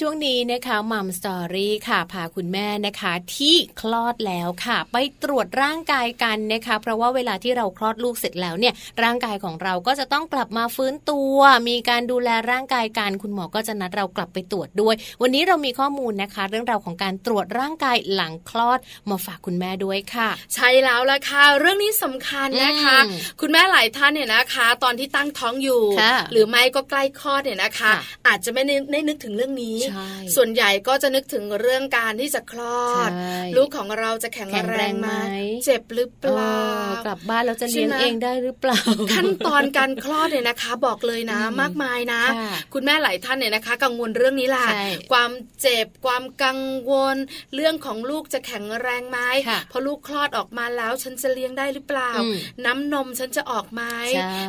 [0.00, 18.78] ช่วงนี้นะคะมัมสตอรี่ค่ะพาคุณแม่นะคะที่คลอดแล้วค่ะ ไปตรวจร่างกายกันนะคะ เพราะว่าเวลาที่เราคลอดลูกเสร็จแล้วเนี่ย ร่างกายของเราก็จะต้องกลับมาฟื้นตัว มีการดูแลร่างกายกันคุณหมอก็จะนัดเรากลับไปตรวจด้วย วันนี้เรามีข้อมูลนะคะ เรื่องราวของการตรวจร่างกายหลังคลอด
[19.10, 22.98] มาฝากคุณแม่ด้วยค่ะ ใช่แล้วละค่ะ เรื่องนี้สำคัญนะคะ
[23.40, 25.82] คุณแม่หลายท่านเนี่ยนะคะ ตอนที่ตั้งท้องอยู่
[26.32, 27.92] หรือไม่ก็ใกล้คลอดเนี่ยนะคะ
[28.26, 29.76] อาจจะไม่ได้นึกถึงเรื่องนี้
[30.36, 33.10] ส่วนใหญ่ก็จะนึกถึงเรื่องการที่จะคลอด
[33.56, 35.08] ลูกของเราจะแข็งแรงไหม
[35.64, 36.58] เจ็บหรือเปล่า
[37.06, 38.80] กลับบ้านเราจะเลี้ยงเองได้หรือเปล่า
[39.12, 42.22] ขั้นตอนการคลอดเนี่ยนะคะ บอกเลยนะมากมายนะ
[42.74, 44.66] คุณแม่หลายท่านเนี่ยนะคะ กังวลเรื่องนี้แหละ
[45.12, 45.30] ความ
[45.62, 46.58] เจ็บความกัง
[46.90, 47.16] วล
[47.54, 49.18] เรื่องของลูกจะแข็งแรงไหม
[49.70, 52.10] พอลูกคลอดออกมาแล้วฉันจะเลี้ยงได้หรือเปล่า
[52.64, 53.82] น้ำนมฉันจะออกไหม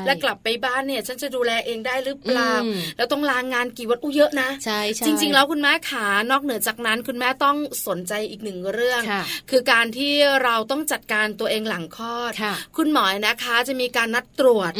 [0.05, 2.51] และกลับไปบ้านเนี่ย ฉันจะดูแลเองได้หรือเปล่า
[2.97, 7.57] แล้วต้องลางงานกี่วันอู้เยอะนะใช่จริงๆ แล้วคุณแม่ขานอกเหนือจากนั้น คุณแม่ต้อง
[7.87, 9.01] สนใจอีกหนึ่งเรื่อง
[9.49, 12.31] คือการที่เราต้องจัดการตัวเองหลังคลอด
[12.77, 14.71] คุณหมอนะคะจะมีการนัดตรวจ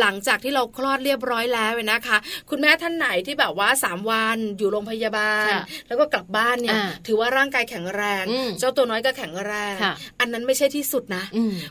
[0.00, 2.16] หลังจากที่เราคลอดเรียบร้อยแล้วนะคะ
[2.50, 5.52] คุณแม่ท่านไหนที่แบบว่า 3 วันอยู่โรงพยาบาล
[5.88, 8.24] แล้วก็กลับบ้านเนี่ยถือว่าร่างกายแข็งแรง
[8.58, 9.74] เจ้าตัวน้อยก็แข็งแรง
[10.20, 11.24] อันนั้นไม่ใช่ที่สุดนะ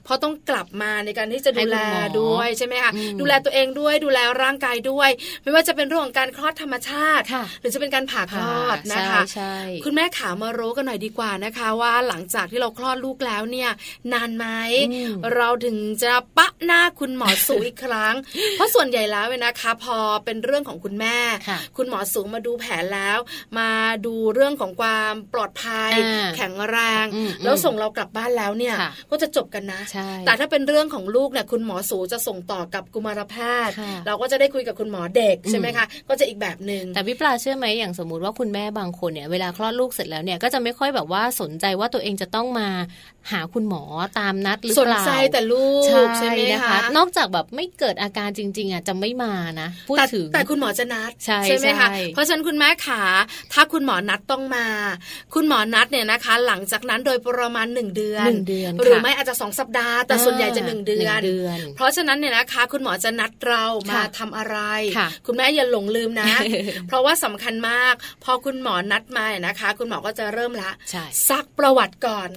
[0.04, 1.78] เพราะต้องกลับมาในการที่จะดูแล
[2.20, 5.10] ด้วยใช่ไหมคะดูแลตัวเองด้วยดูแลร่างกายด้วย
[5.44, 7.24] ไม่ว่าจะเป็นเรื่องของการคลอดธรรมชาติ
[7.62, 9.22] หรือจะเป็นการผ่าคลอดนะคะ
[9.86, 13.70] คุณแม่ขามารู้กันหน่อยดีกว่านะคะว่าหลังจากที่เราคลอดลูกแล้วเนี่ย
[14.14, 14.46] นานไหม
[15.36, 18.16] เราถึงจะปะหน้าคุณหมอสูอีกครั้ง
[18.54, 21.18] เพราะส่วนใหญ่แล้วเนะคะ พอเป็นเรื่องของคุณแม่
[21.78, 23.18] คุณหมอสูงมาดูแผลแล้ว
[23.60, 23.70] มา
[24.06, 25.92] ดูเรื่องของความปลอดภัย
[26.36, 27.06] แข็งแรง
[27.44, 28.76] แล้วส่งเรากลับบ้านแล้วเนี่ย
[29.12, 29.82] ก็จะจบกันนะ
[30.26, 33.36] แต่ถ้าเป็นเรื่องของลูกเนี่ยคุณหมอสูจะส่งต่อกับกุมารแพ
[33.68, 33.74] ทย์
[34.08, 42.68] เราก็จะได้คุยกับคุณหมอเด็กใช่ไหมคะ ก็จะอีกแบบหนึ่งแต่วิปลาเชื่อไหมอย่างสมมุติว่าคุณแม่บางคนเนี่ยเวลาคลอดลูกเสร็จแล้วเนี่ยก็จะไม่ค่อยแบบว่าสนใจว่าตัวเองจะต้องมา
[43.32, 43.84] หาคุณหมอ
[44.20, 53.04] ตามนัดหรือเปล่าสนใจแต่ลูกใช่ไหมคะ นอกจากแบบไม่เกิดอาการจริง ๆอะจะไม่มานะพูดถึงแต่คุณหมอจะนัดใช่ใช่ไหมคะเพราะฉะนั้นคุณแม่ขา
[53.54, 54.66] ถ้าคุณหมอนัดต้องมา
[55.34, 58.30] คุณหมอนัดเนี่ยนะคะ หลังจากนั้นโดยประมาณหนึ่งเดือน
[58.84, 61.20] หรือไม่อาจจะสองสัปดาห์ แต่ส่วนใหญ่จะหนึ่งเดือน
[61.76, 64.58] เพราะฉะนั้นเนี่ยนะคะ คุณหมอจะนัดเรามาทำอะไร
[65.26, 66.28] คุณแม่อย่าหลงลืมนะ
[66.88, 67.93] เพราะว่าสำคัญมาก
[68.24, 70.72] พอคุณหมอนัดมานะคะ คุณหมอก็จะเริ่มละ
[71.30, 72.30] ซักประวัติก่อน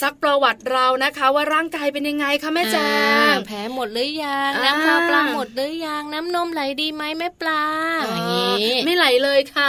[0.00, 2.94] ซักประวัติเรานะคะ ว่าร่างกายเป็นยังไงคะแม่แจ้
[3.32, 7.62] งแผลหมดหรือยังน้ำข้าวปลาหมดหรือยังน้ำนมไหลดีไหมแม่ปลา
[8.10, 9.66] อย่างนี้ไม่ไหลเลยค่ะ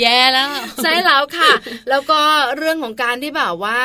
[0.00, 0.48] แย่แล้ว
[0.82, 1.50] ใช่แล้วค่ะ
[1.90, 2.20] แล้วก็
[2.56, 3.82] เรื่องของการที่แบบว่า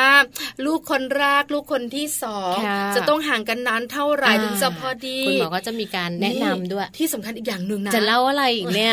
[0.66, 2.56] ลูกคนแรกลูกคนที่สอง
[2.96, 8.92] จะต้องห่างกันนานเท่าไหร่ถึงจะพอดีคุณหมอก็จะมีการแนะนำด้วยที่สำคัญอีกอย่างหนึ่งนะจะเล่าอะไรอีกเนี่ย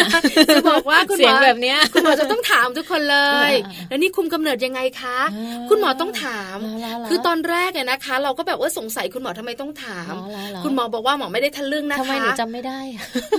[0.56, 3.52] จะบอกว่าคุณหมอแบบเนี้ยคุณหมอจะต้องถามทุกคนเลย
[3.90, 5.20] แล้วนี่คุมกำเนิดยังไงคะ
[5.70, 6.58] คุณหมอต้องถาม
[7.08, 10.14] คือตอนแรกเนี่ยนะคะ เราก็แบบว่าสงสัยคุณหมอทำไมต้องถาม
[10.64, 12.80] คุณหมอบอกว่าหมอไม่ได้ทะลึ่งนะคะทำไมหนูจำไม่ได้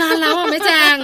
[0.00, 0.96] นานแล้วอะไม่แจง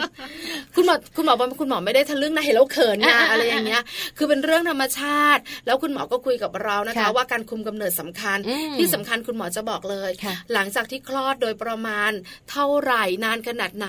[0.75, 3.83] คุณหมอคุณหมอบอกคุณหมอไม่ได้ทะลึ่งนะเห็นแล้วเขินนะอะไรอย่างเงี้ย
[4.17, 8.39] คือเป็นเรื่องธรรมชาติ แล้วคุณหมอก็คุยกับเรานะคะ ว่าการคุมกำเนิดสำคัญ
[8.79, 10.11] ที่สำคัญคุณหมอจะบอกเลย
[10.53, 12.11] หลังจากที่คลอดโดยประมาณ
[12.51, 13.89] เท่าไหร่นานขนาดไหน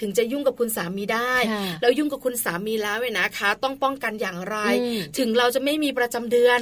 [0.00, 1.34] ถึงจะยุ่งกับคุณสามีได้
[1.80, 4.56] แล้วยุ่งกับคุณสามีแล้วเว้นะคะ ต้องป้องกันอย่างไร
[5.18, 6.60] ถึงเราจะไม่มีประจำเดือน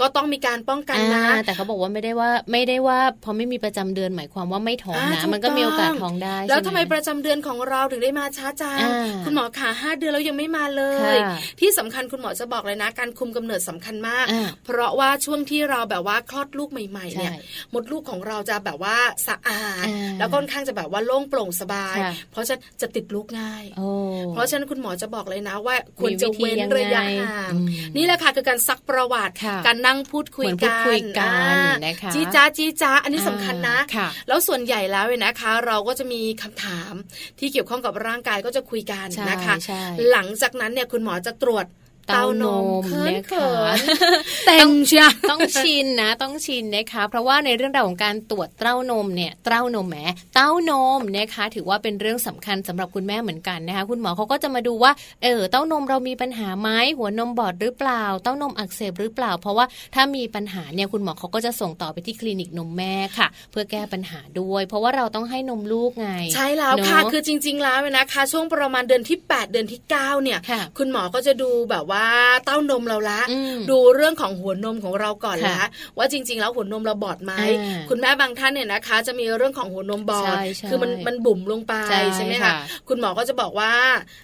[0.00, 8.78] ก็ต้องมีการป้องกันนะ แต่เขาบอกว่าไม่ได้ว่าไม่ได้ว่าพอไม่มีประจำเดือนหมายความว่าไม่ท้องนะ มันก็มีโอกาสท้องได้ แล้วทำไมประจำเดือนของเราถึงได้มาช้าจัง
[9.24, 11.16] คุณหมอขาห้าเดือนแล้วยังไม่มาเลย
[11.60, 14.26] ที่สำคัญคุณหมอจะบอกเลยนะ การคุมกำเนิดสำคัญมาก
[14.64, 17.32] เพราะว่าช่วงที่เราแบบว่าคลอดลูกใหม่ ๆ เนี่ย
[17.74, 18.96] มดลูกของเราจะแบบว่า
[19.28, 19.86] สะอาด
[20.18, 21.96] แล้วค่อนข้างจะแบบว่าโล่งโปร่งสบาย
[22.30, 23.64] เพราะฉะนั้นจะติดลูกง่าย
[24.32, 25.69] เพราะฉะนั้นคุณหมอจะบอกเลยนะว่า
[26.00, 27.52] ควรจะเว้นระยะห่าง
[27.96, 29.34] นี่แหละค่ะคือการซักประวัติ
[29.66, 31.74] การนั่งพูดคุยกัน
[32.14, 33.78] จีจ้าจีจ้าอันนี้สำคัญนะ
[34.28, 36.92] แล้วส่วนใหญ่แล้วเนี่ยนะคะ เราก็จะมีคำถาม
[37.38, 39.54] ที่เกี่ยวข้องกับร่างกายก็จะคุยกันนะคะ
[40.10, 41.66] หลังจากนั้นเนี่ยคุณหมอจะตรวจ
[42.12, 43.50] เต้านมนะคะ
[44.46, 49.98] เต็มเชียต้องชินนะ ต้องชินนะคะ เพราะว่าในเรื่องราวของการตรวจเต้านมเนี่ยเต้านมแหม
[50.34, 54.92] เต้านมนะคะ ถือว่าเป็นเรื่องสำคัญสำหรับคุณแม่เหมือนกันนะคะ คุณหมอเขาก็จะมาดูว่า
[55.22, 56.68] เออเต้านมเรามีปัญหาไหม
[56.98, 70.38] หัวนมบอดหรือเปล่า เต้านมอักเสบหรือเปล่า เพราะว่าถ้ามีปัญหาเนี่ยคุณหมอเขาก็จะส่งต่อไปที่คลินิกนมแม่ค่ะ เพื่อแก้ปัญหาด้วย เพราะว่าเราต้องให้นมลูกไง ใช่แล้วค่ะคือจริง ๆ แล้วนะคะ ช่วงประมาณเดือนที่ 8 เดือนที่ 9 เนี่ย
[70.78, 72.12] คุณหมอก็จะดูแบบว่าว่า
[72.44, 73.20] เต้านมเราละ
[73.70, 75.60] ดูเรื่องของหัวนมของเราก่อนละ
[75.98, 77.32] ว่าจริง ๆ แล้วหัวนมเราบอดไหม
[77.90, 80.36] คุณแม่บางท่านเนี่ยนะคะ จะมีเรื่องของหัวนมบอด
[80.70, 81.74] คือมันมันบุ๋มลงไป
[82.14, 82.52] ใช่ไหมคะ
[82.88, 83.72] คุณหมอก็จะบอกว่า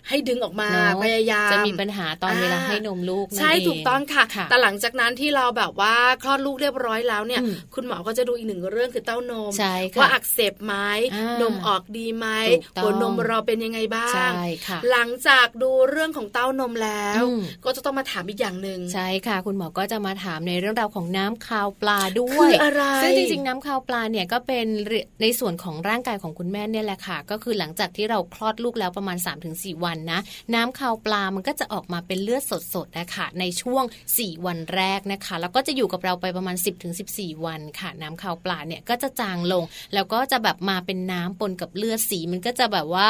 [0.09, 0.69] ให้ดึงออกมา
[1.05, 7.43] พยายามจะมีปัญหาตอนเวลาให้นมลูกใช่ถูกต้องค่ะ แต่หลังจากนั้นที่เราแบบว่าคลอดลูกเรียบร้อยแล้วเนี่ย
[7.75, 9.53] คุณหมอก็จะดูอีกหนึ่งเรื่องคือเต้านม
[10.01, 10.75] ว่าอักเสบไหม
[11.43, 12.27] นมออกดีไหม
[12.83, 14.31] หัวนมเราเป็นยังไงบ้าง
[14.91, 17.23] หลังจากดูเรื่องของเต้านมแล้ว
[17.65, 24.67] ก็จะต้องมาถามอีกอย่างหนึ่งใช่ค่ะ คุณหมอก็จะมาถามในเรื่องราวของน้ำคาวปลาด้วยคืออะไรซึ่งจริงๆ น้ำคาวปลาเนี่ยก็เป็น
[25.23, 29.19] ในส่วนของร่างกายของคุณแม่เนี่ยแหละค่ะ ก็คือหลังจากที่เราคลอดลูกแล้วประมาณ
[29.51, 30.21] 3-4 วันนะ
[30.55, 32.43] น้ำคาวปลามันก็จะออกมาเป็นเลือด
[32.75, 36.57] สดๆนะคะในช่วง 4 วันแรกนะคะ แล้วก็จะอยู่กับเราไปประมาณ
[37.01, 39.65] 10-14 วันค่ะ น้ำคาวปลาเนี่ยก็จะจางลง
[39.95, 43.09] แล้วก็จะแบบมาเป็นน้ำปนกับเลือดสีมันก็จะแบบว่า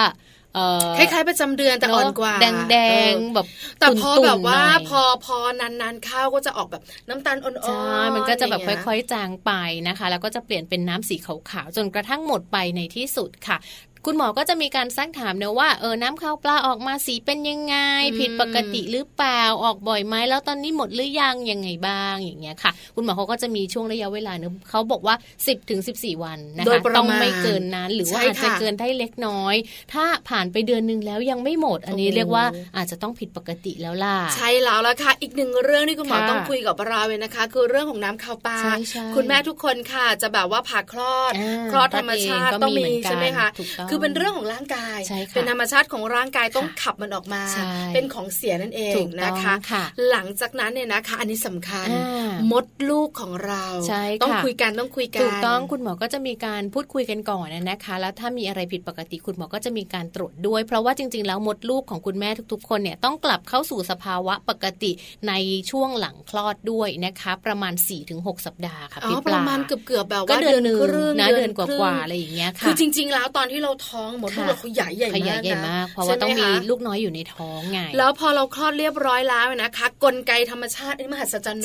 [0.97, 2.35] คล้ายๆประจำเดือนแต่อ่อนกว่า
[2.71, 2.77] แด
[3.11, 3.47] งๆแบบ
[3.81, 9.53] แต่พอแบบว่าพอพอนานๆข้าวก็จะออกแบบน้ำตาลอ่อนๆใช่มันก็จะแบบค่อยๆจางไป
[9.89, 13.59] นะคะ แล้วก็จะเปลี่ยนเป็นน้ำสีขาวๆจนกระทั่งหมดไปในที่สุดค่ะ
[14.07, 17.77] คุณหมอก็จะมีการซักถามเนะว่าเออน้ำข้าวปลาออกมาสีเป็นยังไง
[18.19, 29.55] ผิดปกติหรือเปล่าออกบ่อยไหมแล้วตอนนี้หมดหรือยังยังไงบ้างอย่างเงี้ยค่ะ คุณหมอเขาก็จะมีช่วงระยะเวลาเนะเขาบอกว่า 10ถึง14 วันนะคะต้องไม่เกินนั้นหรือว่าอาจจะเกินได้เล็กน้อย
[29.93, 32.45] ถ้าผ่านไปเดือนหนึ่งแล้วยังไม่หมด อันนี้เรียกว่า
[32.77, 38.59] อาจจะต้องผิดปกติแล้วล่ะใช่แล้วละค่ะ อีกหนึ่งเรื่องที่คุณหมอต้องคุยกับเราเลยนะคะ คือเรื่องของน้ำข้าวปลา
[39.17, 41.33] คุณแม่ทุกคนค่ะจะแบบว่าผ่าคลอด
[41.73, 43.49] คลอดธรรมชาติต้องมีใช่ไหมคะ
[43.91, 44.99] คือเป็นเรื่องของร่างกาย
[45.35, 47.43] เป็นธรรมชาติของร่างกายต้องขับมันออกมา
[47.95, 49.55] เป็นของเสียนั่นเองนะคะ
[50.11, 51.89] หลังจากนั้นเนี่ยนะคะ อันนี้สำคัญ
[52.53, 53.65] มดลูกของเรา
[54.23, 64.91] ต้องคุยกันต้องคุยกันถูกต้องคุณหมอก็จะมีการพูดคุยกันก่อนนะคะ แล้วถ้ามีอะไรผิดปกติคุณหมอก็จะมีการตรวจด้วย เพราะว่าจริง ๆ แล้วมดลูกของคุณแม่ทุกๆ คนเนี่ยต้องกลับเข้าสู่สภาวะปกติ
[65.29, 65.33] ใน
[65.71, 67.75] ช่วงหลังคลอดด้วยนะคะ ประมาณ
[68.11, 70.79] 4-6 สัปดาห์ค่ะพี่ปลาประมาณเกือบๆแบบว่าเดือนนึง
[71.21, 81.63] นะเดือนกว่าๆอะไรอย่างเงี้ยค่ะคือจริง ๆ แล้วตอนที่เราท้องหมดลูกเราเขาใหญ่ใหญ่มากใหญ่มากเพราะว่าต้องมีลูกน้อยอยู่ในท้องไงแล้วพอเราคลอดเรียบร้อยแล้วนะคะกลไกธรรมชาตินี่มหัศจรรย์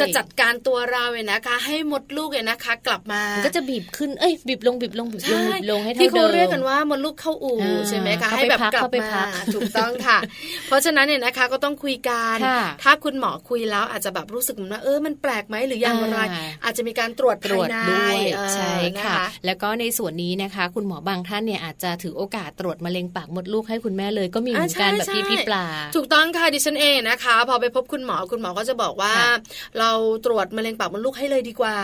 [0.00, 9.10] จะจัดการตัวเราเนี่ยนะคะ ให้มดลูกเนี่ยนะคะ กลับมาก็จะบีบขึ้นเอ้ยบีบลงบีบลงบีบลงบีบลงให้เท่าเดิมที่เขาเรียกกันว่ามดลูกเข้าอู่ใช่ไหมคะให้แบบกลับมา
[9.54, 10.18] ถูกต้องค่ะ
[10.66, 12.36] เพราะฉะนั้นเนี่ยนะคะก็ต้องคุยกัน
[12.82, 16.20] ถ้าคุณหมอคุยแล้วอาจจะแบบรู้สึกว่าเออมันแปลกไหมหรือยังไร
[16.64, 18.16] อาจจะมีการตรวจตรวจด้วย
[18.54, 19.14] ใช่ค่ะ
[19.46, 29.12] แล้วก็ในส่วนนี้นะคะ คุณหมอบางท่านเนี่ยอาจจะถือโอกาสตรวจมะเร็งปากมดลูกให้คุณแม่เลยก็มีเหมือนกันแบบพี่พี่ปลา ถูกต้องค่ะดิฉันเองนะคะ พอไปพบคุณหมอคุณหมอก็จะบอกว่า
[29.78, 29.90] เรา
[30.26, 31.76] ตรวจมะเร็งปากมดลูกให้เลยดีกว่า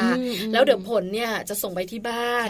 [0.53, 2.47] แล้วเดี๋ยวผลเนี่ยจะส่งไปที่บ้าน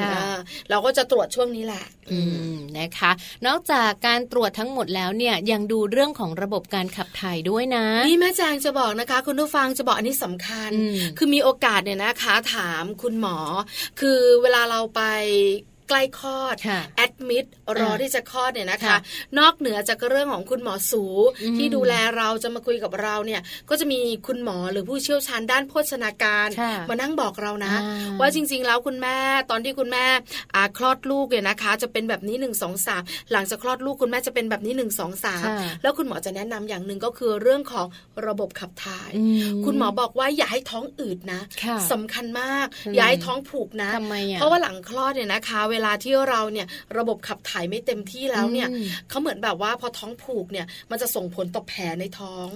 [0.70, 2.18] เราก็จะตรวจช่วงนี้แหละอื
[2.52, 3.10] มนะคะ
[3.46, 10.70] นอกจากการตรวจทั้งหมดแล้วเนี่ยยังดูเรื่องของระบบการขับถ่ายด้วยนะนี่แม่แจงจะบอกนะคะ คุณผู้ฟังจะบอกอันนี้สำคัญ
[11.18, 13.36] คือมีโอกาสเนี่ยนะคะ ถามคุณหมอ
[14.00, 15.02] คือเวลาเราไป
[15.90, 16.56] ใกล้คลอด
[16.96, 17.44] แอดมิด
[17.78, 18.96] รอที่จะคลอดเนี่ยนะคะ
[19.38, 21.04] นอกเหนือจากเรื่องของคุณหมอสู
[21.56, 26.48] ที่ดูแลเราจะมาคุยกับเราเนี่ยก็จะมีคุณหมอหรือผู้เชี่ยวชาญด้านโภชนาการ
[26.88, 27.74] มานั่งบอกเรานะ
[28.20, 29.16] ว่าจริง ๆ แล้วคุณแม่
[29.50, 30.06] ตอนที่คุณแม่
[30.78, 35.46] คลอดลูกเนี่ยนะคะ จะเป็นแบบนี้หนึ่งสองสามหลังจากคลอดลูกคุณแม่จะเป็นแบบนี้หนึ่งสองสาม
[35.82, 37.86] แล้วคุณหมอจะแนะนำอย่างหนึ่งก็คือเรื่องของ
[38.26, 39.10] ระบบขับถ่าย
[39.64, 41.40] คุณหมอบอกว่าอย่าให้ท้องอืดนะ
[41.92, 43.90] สำคัญมากอย่าให้ท้องผูกนะ
[44.38, 46.66] เพราะว่าหลังคลอดเนี่ยนะคะเวลาที่เราเนี่ย
[46.98, 48.68] ระบบขับถ่ายไม่เต็มที่แล้วเนี่ย
[49.08, 52.46] เขาเหมือนแบบว่าพอท้องผูกเนี่ยมันจะส่งผลต่อแผลในท้อง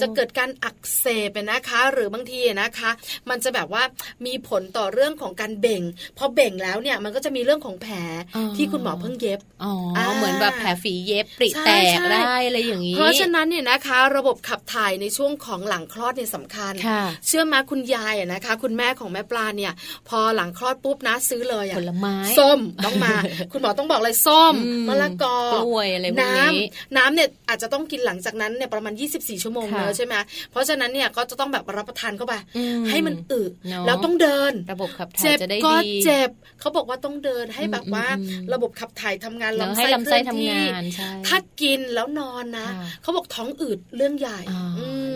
[0.00, 2.90] จะเกิดการอักเสบนะคะ หรือบางทีนะคะ
[3.30, 3.82] มันจะแบบว่า
[4.26, 5.82] มีผลต่อเรื่องของการเบ่ง
[6.18, 7.94] พอเบ่งแล้วเนี่ยมันก็จะมีเรื่องของแผล
[8.56, 16.72] ที่คุณหมอเพิ่งเย็บอ๋อเหมือนแบบแผลฝีเย็บปริแตกได้อะไรอย่างนี้เพราะฉะนั้นเนี่ยนะคะ ระบบขับถ่ายในช่วงของหลังคลอดเนี่ยสำคัญ
[17.26, 19.72] เชื่อมาคุณยายนะคะ คุณแม่ของแม่ปลาเนี่ย
[20.08, 23.14] พอหลังคลอดปุ๊บนะซื้อเลยผลไม้ส้มต้องมา
[23.52, 24.54] คุณหมอต้องบอกเลยส้ม
[24.88, 26.50] มะละกอกล้วยอะไรพวกนี้
[26.96, 30.14] น้ำเนี่ยอาจจะต้องกินหลังจากนั้นเนี่ยประมาณ 24 ชั่วโมงเลยใช่ไหม
[30.50, 32.34] เพราะฉะนั้นเนี่ยก็จะต้องแบบรับประทานเข้าไป
[32.90, 33.42] ให้มันอึ
[33.86, 35.74] แล้วต้องเดินระบบขับถ่ายจะได้ดีก็
[36.04, 38.06] เจ็บเขาบอกว่าต้องเดินให้แบบว่า
[38.52, 40.56] ระบบขับถ่ายทำงานลำไส้เคลื่อนที่
[41.28, 42.68] ถ้ากินแล้วนอนนะ
[43.02, 44.40] เขาบอกท้องอืดเรื่องใหญ่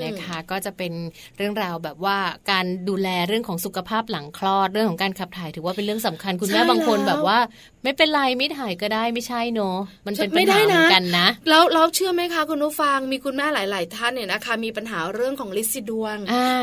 [0.03, 0.93] นะคะก็จะเป็น
[1.37, 2.17] เรื่องราวแบบว่า
[2.51, 7.41] การดูแลเรื่องของสุขภาพหลังคลอดเรื่องของการขับถ่ายถือว่าเป็นเรื่องสำคัญคุณแม่บางคนแบบแบบว่า
[7.85, 16.17] ไม่เป็นไรไม่ถ่ายก็ได้ไม่ใช่เนอะมันเป็นปัญหาเหมือนกันนะแล้วเราเชื่อไหมคะคุณผู้ฟังมีคุณแม่หลาย ๆ ท่านเนี่ยนะคะ มีปัญหาเรื่องของลิซิดวง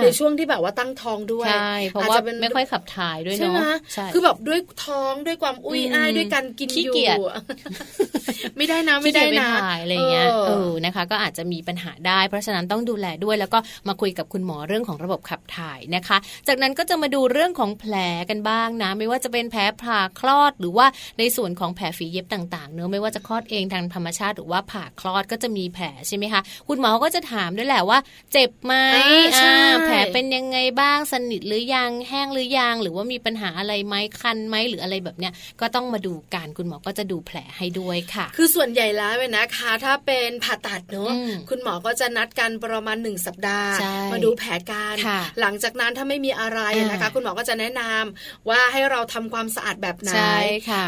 [0.04, 6.96] ในช่วงที่แบบว่าตั้งท้องด้วยใช่เพราะว่าไม่ค่อยขับถ่ายด้วยเนาะใช่คือแบบด้วยท้องด้วยความอุ้ยอ้ายด้วยการกินอยู่
[8.58, 9.50] ไม่ได้นะไม่ได้นะ
[9.82, 17.96] อะไรเงี้ยเออนะคะ ก็อาจจะมีปัญหาได้ เพราะฉะนั้นต้องดูแลด้วย แล้วก็มาคุยกับคุณหมอเรื่องของระบบขับถ่ายนะคะ จากนั้นก็จะมาดูเรื่องของแผล
[18.30, 20.86] กันบ้างนะ ไม่ว่าจะเป็นแผลผ่าคลอดหรือว่า
[21.20, 28.00] ในส่วนของแผลฝีเย็บต่างๆเนื้อไม่ว่าจะคลอดเองทางธรรมชาติหรือว่าผ่าคลอดก็จะมีแผลใช่ไหมคะคุณหมอก็จะถามด้วยแหละว่า
[28.34, 28.74] เจ็บไหม
[29.86, 41.12] แผลเป็นยังไงบ้างสนิทหรือยังแห้งหรือยังหรือว่ามีปัญหาอะไรไหมคันไหมหรืออะไรแบบเนี้ยก็ต้องมาดูการคุณหมอก็จะดูแผลให้ด้วยค่ะ คือส่วนใหญ่แล้วนะคะ ถ้าเป็นผ่าตัดเนอะ
[41.50, 43.72] คุณหมอก็จะนัดกันประมาณหนึ่งสัปดาห์
[44.14, 44.96] มาดูแผลการ
[45.42, 46.60] หลังจากนั้นถ้าไม่มีอะไร
[46.92, 50.12] นะคะ คุณหมอก็จะแนะนำว่าให้เราทำความสะอาดแบบไหน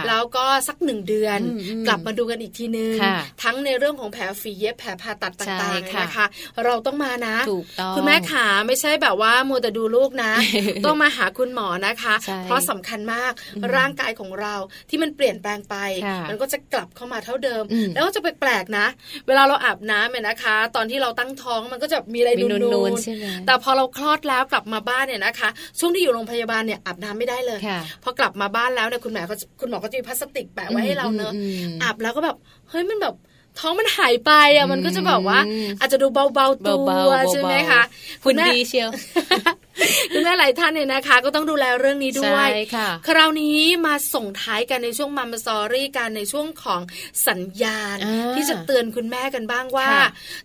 [0.07, 1.39] แล้วก็สักหนึ่งเดือน
[1.87, 2.95] กลับมาดูกันอีกทีนึง
[3.43, 6.25] ทั้งในเรื่องของแผลฝีเย็บแผลผ่าตัดต่างๆนะคะ
[6.65, 7.35] เราต้องมานะ
[7.95, 10.31] คุณแม่ขาไม่ใช่แบบว่ามัวแต่ดูลูกนะ
[10.85, 12.13] ต้องมาหาคุณหมอนะคะ
[12.43, 13.31] เพราะสำคัญมาก
[13.75, 14.55] ร่างกายของเรา
[14.89, 15.75] ที่มันเปลี่ยนแปลงไป
[16.29, 17.63] มันก็จะกลับเข้ามาเท่าเดิม
[17.93, 18.85] แล้วก็จะไปแปลกนะ
[19.27, 27.59] เวลาเราอาบน้ำเนี่ยนะคะ ตอนที่เราตั้งท้องมันก็จะมีอะไรนูนๆแต่พอเราคลอดแล้วกลับมาบ้านเนี่ยนะคะ ช่วงที่อยู่โรงพยาบาลเนี่ยอาบน้ำไม่ได้เลย
[28.03, 31.33] พอกลับมาบ้านแล้วเนี่ยคุณแม่ก็คุณหมอก็จะมีพลาสติกแปะไว้ให้เราเนอะ
[31.81, 32.37] อาบแล้วก็แบบ
[32.69, 33.15] เฮ้ยมันแบบ
[33.59, 35.39] ท้องมันหายไปอะมันก็จะแบบว่า
[35.79, 37.81] อาจจะดูเบาๆตัวใช่ไหมคะ
[38.23, 38.89] คุณดีเชียว
[40.13, 42.49] คุณแม่หลายท่านเนี่ยนะคะ ก็ต้องดูแลเรื่องนี้ด้วย
[43.07, 46.81] คราวนี้มาส่งท้ายกันในช่วงมัมสอรี่กันในช่วงของ
[47.27, 47.97] สัญญาณ
[48.35, 49.89] ที่จะเตือนคุณแม่กันบ้างว่า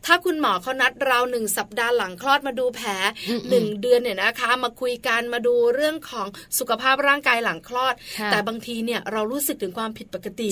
[0.07, 2.89] ถ้าคุณหมอเขานัดเราหนึ่งสัปดาห์หลังคลอดมาดูแผล
[3.51, 6.27] หนึ่งเดือนเนี่ยนะคะ มาคุยกันมาดูเรื่องของ
[6.59, 7.95] สุขภาพร่างกายหลังคลอด
[8.33, 10.49] แต่บางทีเนี่ยเรารู้สึกถึงความผิดปกติ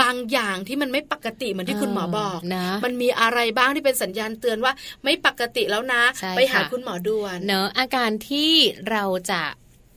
[0.00, 4.72] บางอย่างที่มันไม่ปกติเหมือนที่คุณหมอบอกนะมันมีอะไรบ้างที่เป็นสัญญาณเตือนว่า
[5.04, 6.02] ไม่ปกติแล้วนะ
[6.36, 8.52] ไปหาคุณหมอด่วนเนอะอาการการที่
[8.90, 9.42] เราจะ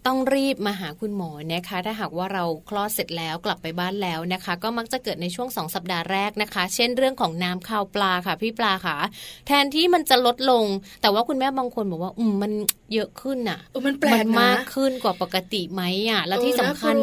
[0.05, 8.97] ต้องรีบมาหาคุณหมอนะคะ ถ้าหากว่าเราคลอดเสร็จแล้วกลับไปบ้านแล้วนะคะ ก็มักจะเกิดในช่วงสองสัปดาห์แรกนะคะ เช่นเรื่องของน้ำข้าวปลาค่ะ พี่ปลาค่ะ
[9.47, 10.65] แทนที่มันจะลดลง
[11.01, 12.51] แต่ว่าคุณแม่บางคนบอกว่า อืมมัน
[12.93, 16.95] เยอะขึ้นอะมันแปลกมากขึ้นกว่าปกติไหมอะ แล้วที่สำคัญ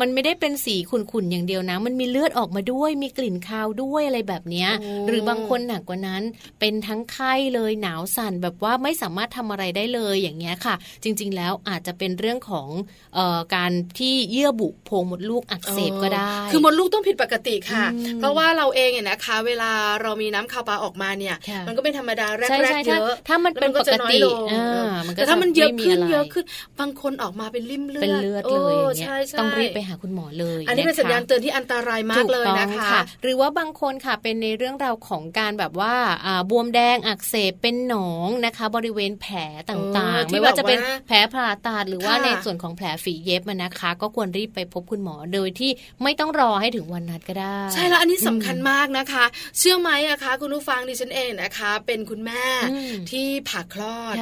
[0.00, 4.70] มันไม่ได้เป็นสีขุ่นๆอย่างเดียวนะ มันมีเลือดออกมาด้วย มีกลิ่นคาวด้วยอะไรแบบเนี้ย
[5.08, 6.22] หรือบางคนหนักกว่านั้น
[6.60, 12.68] เป็นทั้งไข้เลยหนาวสั่นแบบว่าไม่สามารถทำอะไรได้เลยอย่างเงี้ยค่ะ จริง ๆ แล้วอาจจะเป็นเรื่องของ
[13.54, 17.86] การที่เยื่อบุโพรงมดลูกอักเสบก็ได้ คือมดลูกต้องผิดปกติค่ะ
[18.20, 19.70] เพราะว่าเราเองเนี่ยนะคะ เวลา
[20.02, 24.20] เรามีน้ำข้าวปลาออกมาเนี่ย มันก็เป็นธรรมดาแรกๆเยอะถ้ามันเป็นปกติ
[25.14, 26.44] แต่ถ้ามันเยอะขึ้นเยอะขึ้น
[26.80, 35.94] บางคนออกมาเป็นริ่มเลือดเป็นเลือดเลยอย่างเงี้ยต้องรีบไปหาคุณหมอเลย อันนี้เป็นสัญญาณเตือนที่อันตรายมากเลยนะคะ หรือว่าบางคนค่ะเป็นในเรื่องราวของการแบบว่า
[36.50, 39.36] บวมแดงอักเสบเป็นหนองนะคะ บริเวณแผล
[39.70, 45.70] ต่างๆ ไม่ว่าจะเป็นแผลผ่าตัดหรือว่าในส่วนของแผลฝีเย็บมันนะคะ ก็ควรรีบไปพบคุณหมอโดยที่
[46.02, 49.24] ไม่ต้องรอให้ถึงวันนัดก็ได้ ใช่แล้วอันนี้สำคัญมากนะคะ
[49.58, 52.44] เชื่อไหมอะคะ คุณผู้ฟังดิฉันเองนะคะ เป็นคุณแม่
[53.10, 54.16] ที่ผ่าคลอด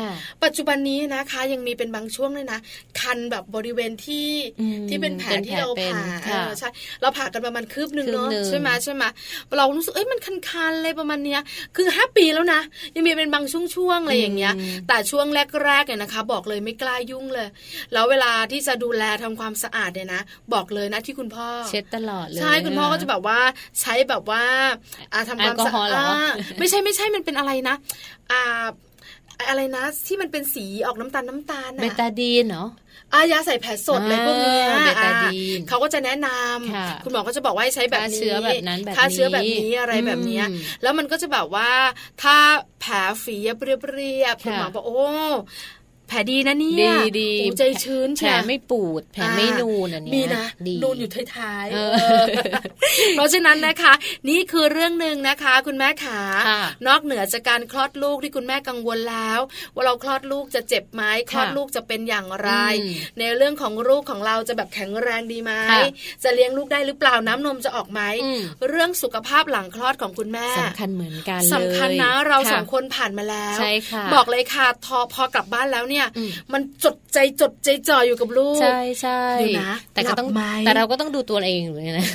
[0.44, 2.58] ปัจจุบันนี้นะคะยังมีเป็นบางช่วงเลยนะ
[3.00, 4.30] คันแบบบริเวณที่
[4.88, 6.68] ที่เป็นแผลที่เราผ่าใช่
[7.00, 9.04] เราผ่ากันประมาณคืบหนึ่งเนาะใช่ไหมใช่ไหม
[9.56, 11.40] เรารู้สึกเอ้ยมันคันๆเลยประมาณเนี้ย
[11.76, 12.60] คือห้าปีแล้วนะ
[12.94, 14.54] ยังมีเป็นบางช่วงๆอะไรอย่างเงี้ย
[14.88, 15.26] แต่ช่วง
[15.64, 17.48] แรกๆเนี่ยนะคะ บอกเลยไม่กล้ายุ่งเลย
[17.92, 20.22] แล้วเวลาที่จะดูแลทำความสะอาดเนี่ยนะ
[20.54, 23.40] บอกเลยนะที่คุณพ่อเช็ดตลอดเลยใช่คุณพ่อก็จะแบบว่า
[23.80, 24.44] ใช้แบบว่า
[25.12, 25.84] อาทำความสะอา
[26.30, 27.76] ดไม่ใช่ไม่ใช่มันเป็นอะไรนะ
[28.32, 28.64] อ่า
[29.48, 32.68] อะไรนะ ที่มันเป็นสีออกน้ำตาลน้ำตาลเบตาดีนเนาะ
[33.12, 34.58] อายาใส่แผลสดอะไรพวกนี้
[35.68, 40.40] เขาก็จะแนะนำคุณหมอก็จะบอกว่าให้ใช้แบบนี้ฆ่าเชื้อแบบนั้นฆ่าเชื้อแบบนี้อะไรแบบนี้
[40.82, 41.70] แล้วมันก็จะแบบว่า
[42.22, 42.36] ถ้า
[42.80, 43.36] แผลฝี
[43.94, 45.02] เรียบๆคุณหมอบอกโอ้
[46.08, 50.44] แผลดีนะเนี่ยดีดีใจชื้นแผลไม่ปูด แผลไม่นูนอันนี้มีนะ
[50.82, 53.92] นูนอยู่ท้ายๆเพราะฉะนั้นนะคะ
[54.28, 56.20] นี่คือเรื่องหนึ่งนะคะ คุณแม่ขา
[56.86, 59.40] นอกเหนือจากการคลอดลูกที่คุณแม่กังวลแล้ว
[59.74, 62.50] ว่าเราคลอดลูกจะเจ็บไหมคลอดลูกจะเป็นอย่างไร
[63.18, 65.52] ในเรื่องของลูกของเราจะแบบแข็งแรงดีไหม
[66.24, 68.00] จะเลี้ยงลูกได้หรือเปล่าน้ำนมจะออกไหม
[68.68, 73.58] เรื่องสุขภาพหลังคลอดของคุณแม่สำคัญเหมือนกันสำคัญนะเราสองคนผ่านมาแล้ว
[74.14, 75.93] บอกเลยค่ะทอพอกลับบ้านแล้วเนี่ย
[76.52, 79.20] มันจดใจจดใจจ่ออยู่กับลูก ใช่ใช่
[79.62, 80.28] นะแต่ก็ต้อง
[80.66, 82.06] แต่เราก็ต้องดูตัวเองอยู่นะ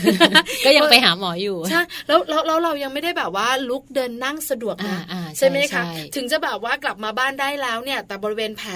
[0.65, 4.99] ก็ยังไปหาหมออยู่ใช่แล้วแล้วเรายังไม่ได้แบบว่าลุกเดินนั่งสะดวกนะ
[5.39, 5.83] ใช่ไหมคะ
[6.15, 8.71] ถึงจะแบบว่ากลับมาบ้านได้แล้วเนี่ย แต่บริเวณแผล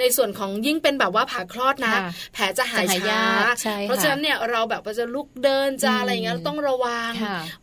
[0.00, 1.94] ในส่วนของยิ่งเป็นแบบว่าผ่าคลอดนะ
[2.34, 3.22] แผลจะหายช้า
[3.82, 7.12] เพราะฉะนั้นเนี่ยเราแบบว่าจะลุกเดินจะอะไรอย่างเงี้ยต้องระวัง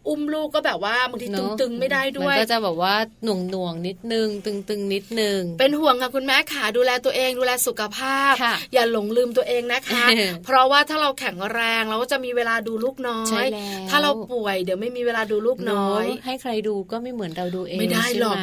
[0.07, 1.27] อุ้มลูกก็แบบว่าบางที
[1.61, 8.33] ตึงๆไม่ได้ด้วยมันก็จะแบบว่าหน่วงหน่วงนิดนึงตึงๆนิดนึงเป็นห่วงค่ะคุณแม่ขาดูแลตัวเองดูแลสุขภาพ
[8.73, 10.05] อย่าหลงลืมตัวเองนะคะ
[10.45, 13.45] เพราะว่าถ้าเราแข็งแรงเราก็จะมีเวลาดูลูกน้อย
[13.89, 18.37] ถ้าเราป่วยเดี๋ยวไม่มีเวลาดูลูกน้อย ให้ใครดูก็ไม่เหมือนเราดูเองไม่ได้หรอก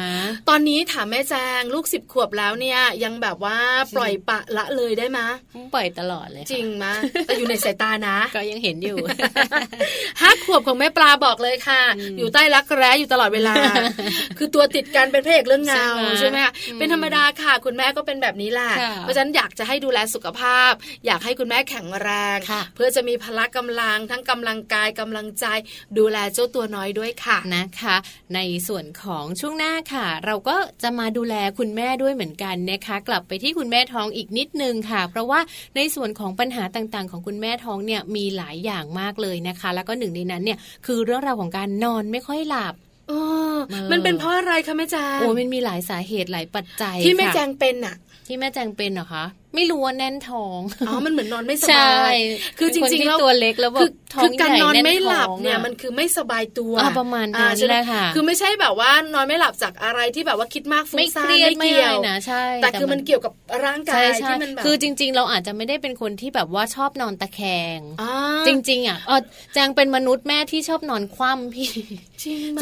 [0.49, 3.57] ตอนนี้ถามแม่แจงลูกสิบขวบแล้วเนี่ยยังแบบว่า
[3.95, 5.19] ปล่อยปะละเลยได้ไหม
[5.73, 6.93] ปล่อยตลอดเลย จริงมะ
[7.25, 8.97] แต่อยู่ในสายตานะ ก็ยังเห็นอยู่
[10.21, 11.81] ห้าขวบของแม่ปลาบอกเลยค่ะ
[12.17, 13.55] อยู่ใต้รักแร้อยู่ตลอดเวลา
[14.37, 15.87] คือตัวติดกันเป็นพระเอกเรื่องเงา
[16.19, 16.37] ใช่ไหม
[16.79, 20.71] เป็นธรรมดาค่ะ คุณแม่ก็เป็นแบบนี้แหละเพราะฉะนั้นอยากจะให้ดูแลสุขภาพ
[21.05, 22.37] อยากให้คุณแม่แข็งแรง
[22.75, 25.45] เพื่อจะมีพละกำลังทั้งกำลังกายกำลังใจ
[25.97, 27.95] ดูแลเจ้าตัวน้อยด้วยค่ะนะคะ
[28.35, 35.39] ในส่วนของช่วงหน้าค่ะ เราก็จะมาดูแลคุณแม่ด้วยเหมือนกันนะคะ กลับไปที่คุณแม่ท้องอีกนิดนึงค่ะ เพราะว่า
[35.75, 42.73] ในส่วนของปัญหาต่างๆ ของคุณแม่ท้องเนี่ยมีหลายอย่างมากเลยนะคะ แล้วก็หนึ่งในนั้นเนี่ยคือเรื่องราวของการนอนไม่ค่อยหลับ
[43.91, 47.95] มันเป็นเพราะอะไรคะแม่แจงโอ้มันมีหลายสาเหตุหลายปัจจัยที่แม่แจงเป็นอะ
[48.27, 49.25] ที่แม่แจงเป็นเหรอคะ
[49.55, 52.15] ไม่รู้ว่าแน่นท้อง อ๋อ มันเหมือนนอนไม่สบาย
[52.59, 63.33] คือจริงๆแล้วตัวเล็กแล้วแบบท้องใหญ่นอนไม่หลับเนี่ยมันคือไม่สบายตัวประมาณนั้นแหละค่ะคือไม่ใช่แบบว่านอนไม่หลับจากอะไรที่แบบว่าคิดมากฟุ้งซ่านไม่เกี่ยวนะใช่ แต่คือมันเกี่ยวกับ
[63.65, 67.41] ร่างกายที่มันแบบคือจริง ๆ เราอาจจะไม่ได้เป็นคนที่แบบว่าชอบนอนตะแค
[67.77, 67.79] ง
[68.47, 69.17] จริง ๆอะอ๋อ
[69.53, 71.71] แจงเป็นมนุษย์แม่ที่ชอบนอนคว่ำพี่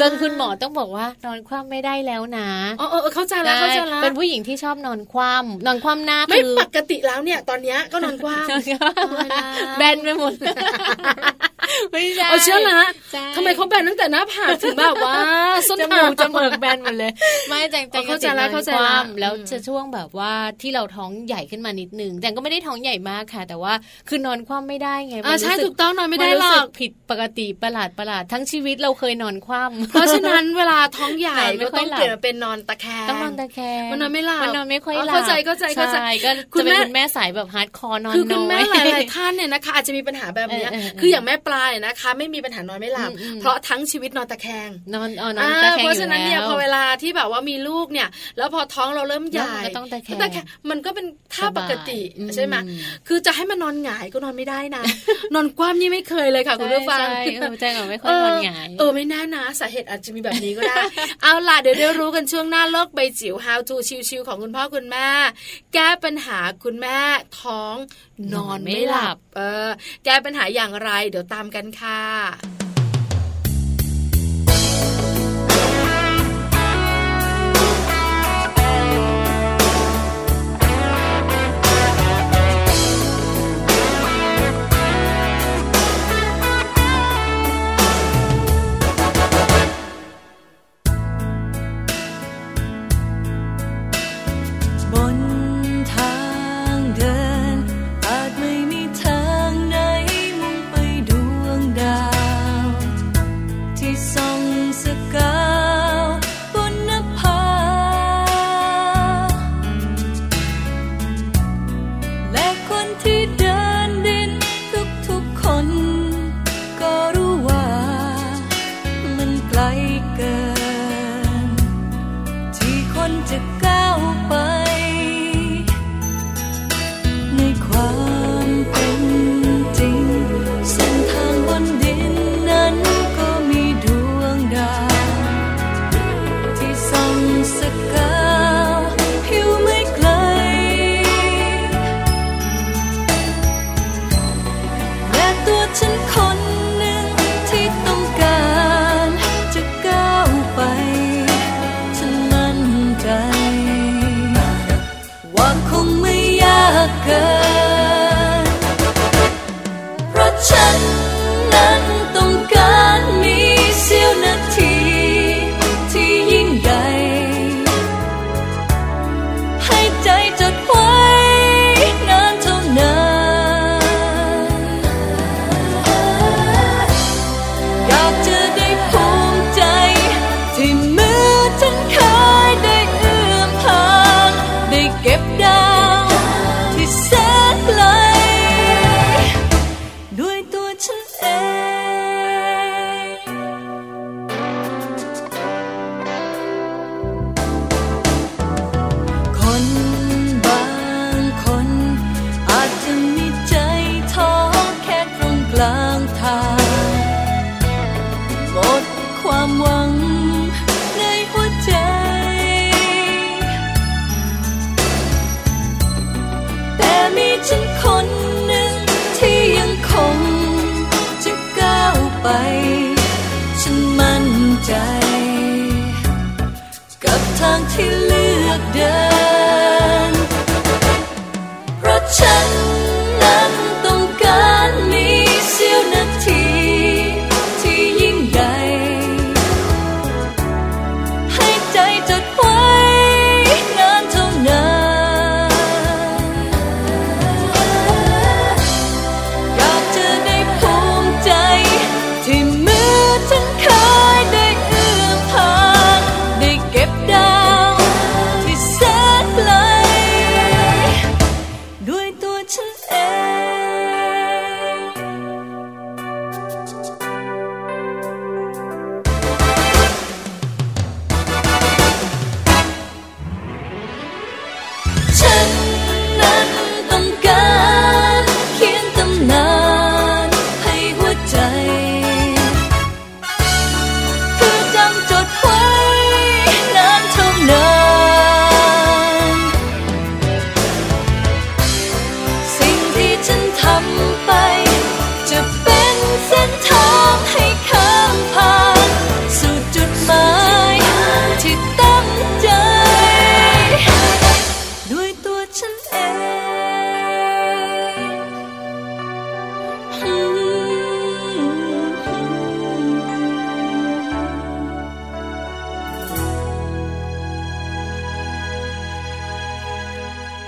[0.00, 2.48] จนคุณหมอต้องบอกว่านอนคว่ำไม่ได้แล้วนะ
[2.80, 8.46] อ๋อเข้าใจแล้วเข้าใจแล้วเป็นผู้หญิงที่ชอบนอนคว่ำนอนคว่ำหน้าไม่ปกติแล้วเนี่ย ตอนเนี้ยก็นอนกว้าง
[9.78, 10.32] แบนไปหมด
[11.92, 12.80] ไม่ใช่เอาเชื่อละ
[13.36, 15.14] ทำไมเขาแบนตั้งแต่หน้าผากถึงแบบว่า
[15.68, 17.12] ส้นจมูกจมูกแบนหมดเลย
[17.48, 20.32] ไม่แจงแจงเข้าใจแล้วเข้าใจแล้วแล้วจะช่วงแบบว่า
[20.62, 23.72] ที่เราท้องใหญ่ขึ้นมานิดนึงแต่ก็ไม่ได้ท้องใหญ่มากค่ะ แต่ว่า
[24.08, 40.66] คือนอนคว่ำไม่ได้ไงอ่าใช่ถูกต้องนอนไม่ได้หรอกผิดปกติประหลาดประหลาดทั้งชีวิตเราเคยนอนคว่ำเพราะฉะนั้นเวลาท้องใหญ่ก็ต้องเปลี่ยนมาเป็นนอนตะแคงต้องนอนตะแคงมันนอนไม่หลับมันนอนไม่ค่อยหลับเข้าใจเข้าใจเข้าใจก็จะเป็นคุณแม่สายแบบ hardcore นอนคือคุณแม่หลายๆท่านเนี่ยนะคะอาจจะมีปัญหาแบบนี้
[41.00, 45.32] คืออย่างแม่ปลานะคะ ไม่มีปัญหานอนไม่หลับ เพราะทั้งชีวิตนอนตะแคงนอนนอน
[45.64, 50.08] ตะแคงเพราะฉะนั้นเนี่ยพอเวลาที่แบบว่ามีลูกเนี่ย แล้วพอท้องเราเริ่มใหญ่ก็ต้องตะแค
[50.42, 52.00] งมันก็เป็นท่าปกติ
[52.34, 52.54] ใช่ไหม
[53.08, 54.82] คือจะให้มันนอนหงายก็นอนไม่ได้นะ
[55.34, 57.06] นอนคว่ำนี่ไม่เคยเลยค่ะคุณผู้ฟัง
[57.60, 60.76] ใจเราไม่ค่อยนอนหงายเออไม่แน่นะสาเหตุอาจจะมีแบบนี้ก็ได้
[61.22, 63.76] เอาล่ะเดี๋ยวได้รู้กันช่วงหน้าโลกใบจิ๋ว how to
[64.08, 65.08] ชิวๆของคุณพ่อคุณแม่
[65.74, 66.98] แก้ปัญหาคุณแม่
[67.40, 67.76] ท้อง
[68.34, 69.29] นอนไม่หลับเออ
[70.04, 72.69] แก้ปัญหาอย่างไร เดี๋ยวตามกันค่ะ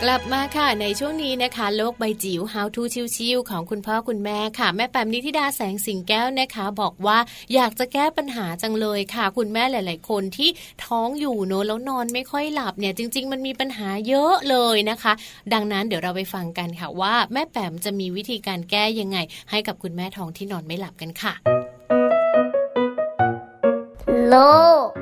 [0.07, 2.83] กลับมาค่ะในช่วงนี้นะคะ โลกใบจิ๋ว How to
[3.17, 7.19] ชิวๆของคุณพ่อคุณแม่ค่ะ แม่แปมนิธิดาแสงสิงแก้วนะคะ บอกว่า
[7.55, 10.51] อยากจะแก้ปัญหาจังเลยค่ะ คุณแม่หลาย ๆ คนที่
[10.87, 15.13] ท้องอยู่เนอะแล้วนอนไม่ค่อยหลับเนี่ยจริง ๆ มันมีปัญหาเยอะเลยนะคะ
[15.53, 19.19] ดังนั้นเดี๋ยวเราไปฟังกันค่ะว่าแม่แปมจะมีวิธีการแก้ยังไง
[19.51, 21.33] ให้กับคุณแม่ท้องที่นอนไม่หลับกันค่ะ
[24.29, 24.37] โล
[24.87, 25.02] ก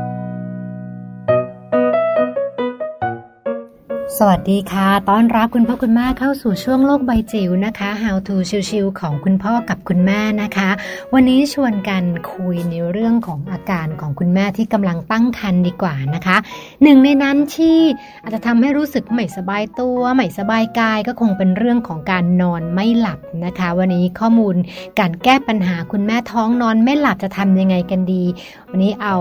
[4.19, 8.35] สวัสดีค่ะ ต้อนรับคุณพ่อคุณแม่เข้าสู่ช่วงโลกใบจิ๋วนะคะ How to
[8.69, 10.69] ชิวๆของคุณพ่อกับคุณแม่นะคะ
[11.13, 12.03] วันนี้ชวนกัน
[12.33, 16.37] คุยในเรื่องของอาการของคุณแม่ที่กำลังตั้งครรภ์ดีกว่านะคะ
[16.83, 17.79] หนึ่งในนั้นที่
[18.23, 24.55] อาจจะทำให้รู้สึกไม่สบายตัวไม่สบายกายก็คงเป็นเรื่องของการนอนไม่หลับนะคะ วันนี้ข้อมูล
[24.99, 28.23] การแก้ปัญหาคุณแม่ท้องนอนไม่หลับจะทำยังไงกันดี
[28.69, 29.17] วันนี้เอา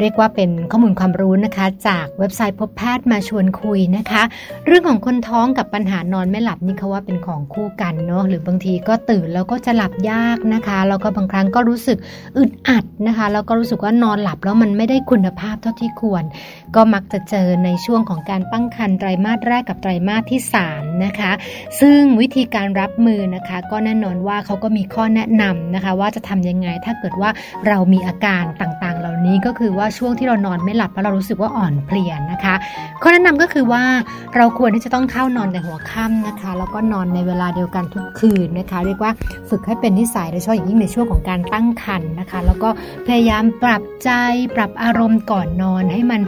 [0.00, 4.17] เรียกว่าเป็นข้อมูลความรู้นะคะ จากเว็บไซต์พบแพทย์มาชวนคุยนะคะ
[4.66, 11.98] เรื่องของคนท้องกับปัญหานอนไม่หลับนี่เขาว่าเป็นของคู่กันเนาะหรือบางทีก็ตื่นแล้วก็จะหลับยากนะคะแล้วก็บางครั้งก็รู้สึก
[12.38, 16.24] อึดอัดนะคะแล้วก็รู้สึกว่านอนหลับแล้วมันไม่ได้คุณภาพเท่าที่ควร
[16.76, 20.40] ก็มักจะเจอในช่วงของการตั้งครรภ์ไตรมาสแรกกับไตรมาสที่
[20.72, 21.32] 3นะคะ
[21.80, 27.30] ซึ่งวิธีการรับมือนะคะก็แน่นอนว่าเขาก็มีข้อแนะนำนะคะว่าจะทำยังไงถ้าเกิดว่า
[27.66, 28.74] เรามีอาการต่าง
[29.18, 32.54] ๆเหล่านี้ก็คือว่าช่วงที่เรานอนไม่หลับแล้วเรารู้สึกว่าอ่อนเพลียนะคะ
[33.02, 33.82] ข้อแนะนำก็คือว่า
[34.36, 39.12] เราควรที่จะต้องเข้านอนในหัวค่ำนะคะ แล้วก็นอนในเวลาเดียวกันทุกคืนนะคะ เรียกว่า
[39.50, 42.68] ฝึกให้เป็นนิสัยโดยเฉพาะอย่างยิ่งในช่วงของการตั้งครรภ์นะคะ แล้วก็
[43.06, 44.10] พยายามปรับใจ
[44.56, 46.20] ปรับอารมณ์ก่อนนอน ให้มัน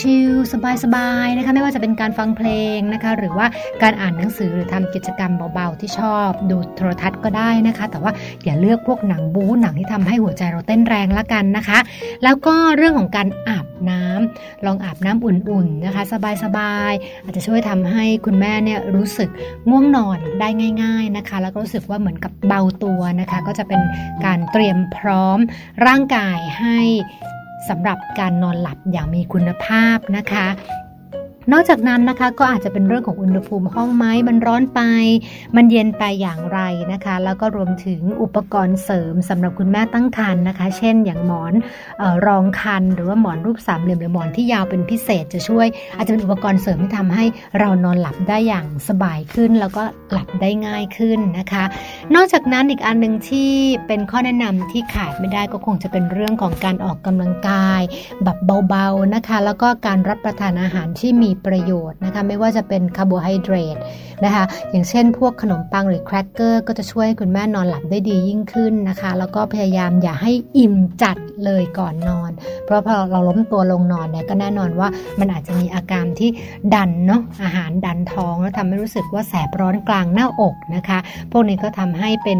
[0.00, 3.46] ชิลๆสบายๆนะคะ ไม่ว่าจะเป็นการฟังเพลงนะคะ หรือว่า
[3.82, 8.12] การอ่านหนังสือหรือทำกิจกรรมเบาๆที่ชอบ ดูโทรทัศน์ก็ได้นะคะ แต่ว่า
[8.44, 11.78] อย่าเลือกพวกหนังบู๊หนังที่ทำให้หัวใจเราเต้นแรงละกันนะคะ
[12.24, 16.02] แล้วก็เรื่องของการอาบน้ำลองอาบน้ำอุ่นๆนะคะ
[16.44, 19.28] สบายๆอาจจะช่วยทำให้คุณแม่เนี่ยรู้สึก
[19.70, 20.48] ง่วงนอนได้
[20.82, 23.80] ง่าย ๆนะคะ แล้วก็รู้สึกว่าเหมือนกับเบาตัวนะคะ ก็จะเป็น
[24.24, 25.38] การเตรียมพร้อม
[25.86, 26.78] ร่างกายให้
[27.68, 30.46] สำหรับการนอนหลับอย่างมีคุณภาพนะคะ
[31.52, 34.80] นอกจากนั้นนะคะก็อาจจะเป็นเรื่องของอุณหภูมิห้องไหมมันร้อนไป
[35.56, 36.60] มันเย็นไปอย่างไร
[36.92, 41.52] นะคะ แล้วก็รวมถึงอุปกรณ์เสริมสำหรับคุณแม่ตั้งครรภ์นะคะ เช่น อย่างหมอน
[42.00, 45.66] ออรองคันหรือว่าหมอนรูปสามเหลี่ยมหรือหมอนที่ยาวเป็นพิเศษจะช่วย
[45.96, 47.24] อาจจะเป็นอุปกรณ์เสริมที่ทำให้
[47.58, 51.64] เรานอนหลับได้อย่างสบายขึ้น แล้วก็หลับได้ง่ายขึ้นนะคะ
[52.14, 53.50] นอกจากนั้นอีกอันหนึ่งที่
[53.86, 57.80] เป็นข้อแนะนำที่ขาดไม่ได้ก็คงจะเป็นเรื่องของการออกกำลังกาย
[58.24, 58.36] แบบ
[58.68, 63.76] เบาๆนะคะ แล้วก็การรับประทานอาหารที่มีประโยชน์นะคะไม่ว่าจะเป็นคาร์โบไฮเดรต
[64.24, 72.30] นะคะอย่างเช่นพวกขนมปังหรือแครกเกอร์ก็จะช่วยให้คุณแม่นอนหลับได้ดียิ่งขึ้นนะคะ แล้วก็พยายามอย่าให้อิ่มจัดเลยก่อนนอน
[72.64, 74.88] เพราะพอเราล้มตัวลงนอนเนี่ยก็แน่นอนว่า
[75.20, 76.30] มันอาจจะมีอาการที่
[76.74, 80.98] ดันเนาะอาหารดันท้องแล้วทำให้รู้สึกว่าแสบร้อนกลางหน้าอกนะคะ
[81.32, 82.38] พวกนี้ก็ทำให้เป็น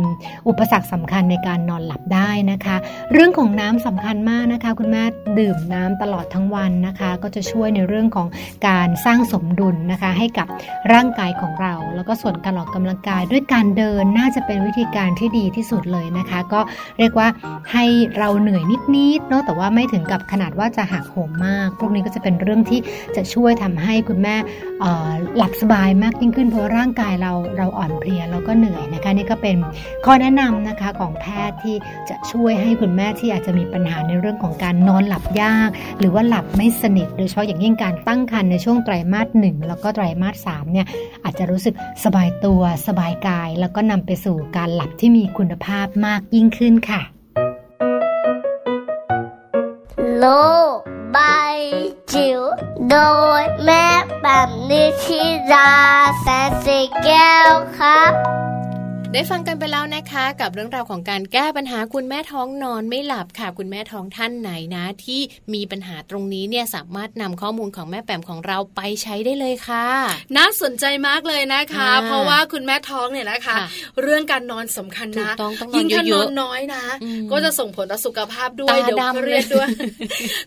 [0.48, 2.76] อุปสรรคสำคัญในการนอนหลับได้นะคะ
[3.12, 5.02] เรื่องของน้ำสำคัญมากนะคะ คุณแม่
[5.38, 8.28] ดื่มน้ำตลอดทั้งวันนะคะ ก็จะช่วยในเรื่องของ
[8.68, 10.46] การการสร้างสมดุลนะคะให้กับ
[10.92, 16.60] ร่างกายของเรา แล้วก็ส่วนการออกกำลังกายด้วยการเดินน่าจะเป็นวิธีการที่ดีที่สุดเลยนะคะ ก็
[16.98, 17.28] เรียกว่า
[17.72, 17.84] ให้
[18.18, 18.62] เราเหนื่อย
[18.96, 22.80] นิดๆเนาะแต่ว่าไม่ถึงกับขนาดว่าจะหักโหมมาก พวกนี้ก็จะเป็นเรื่องที่
[23.16, 24.36] จะช่วยทำให้คุณแม่
[25.36, 29.56] หลับสบายมากยิ่งขึ้น เพราะร่างกายเราเราอ่อนเพลียแล้วก็เหนื่อยนะคะนี่ก็เป็น
[30.04, 31.76] ข้อแนะนำนะคะของแพทย์ที่
[32.08, 40.86] จะช่วยให้คุณแม่ที่อาจจะมีปัญหาในเรื่องของการนอนหลับยาก หรือว่าหลับไม่สนิท โดยเฉพาะอย่างยิ่งการตั้งครรภ์ในช่วงไตรมาสหนึ่งแล้วก็ไตรมาสสามเนี่ย
[41.24, 47.00] อาจจะรู้สึกสบายตัวสบายกาย แล้วก็นำไปสู่การหลับที่มีคุณภาพมากยิ่งขึ้นค่ะ
[50.16, 50.24] โล
[51.16, 51.58] บาย
[52.12, 52.40] จิ๋ว
[52.90, 52.96] โด
[53.40, 53.86] ยแม่
[54.22, 55.22] แบบนิชิ
[55.52, 55.72] รา
[56.20, 58.12] แสนสีแก้วครับ
[59.16, 65.20] ได้ฟังกันไปแล้วนะคะ กับเรื่องราวของการแก้ปัญหาคุณแม่ท้องนอนไม่หลับค่ะ คุณแม่ท้องท่านไหนนะ ที่
[65.54, 69.86] มีปัญหาตรงนี้เนี่ยสามารถนำข้อมูลของแม่แปมของเราไปใช้ได้เลยค่ะ
[70.36, 73.56] น่าสนใจมากเลยนะคะ เพราะว่าคุณแม่ท้องเนี่ยนะคะ
[74.02, 75.32] เรื่องการนอนสำคัญนะ
[75.76, 76.84] ยิ่งถ้านอนน้อยนะ
[77.32, 79.68] ก็จะส่งผลต่อสุขภาพด้วยเดี๋ยวเครียดด้วย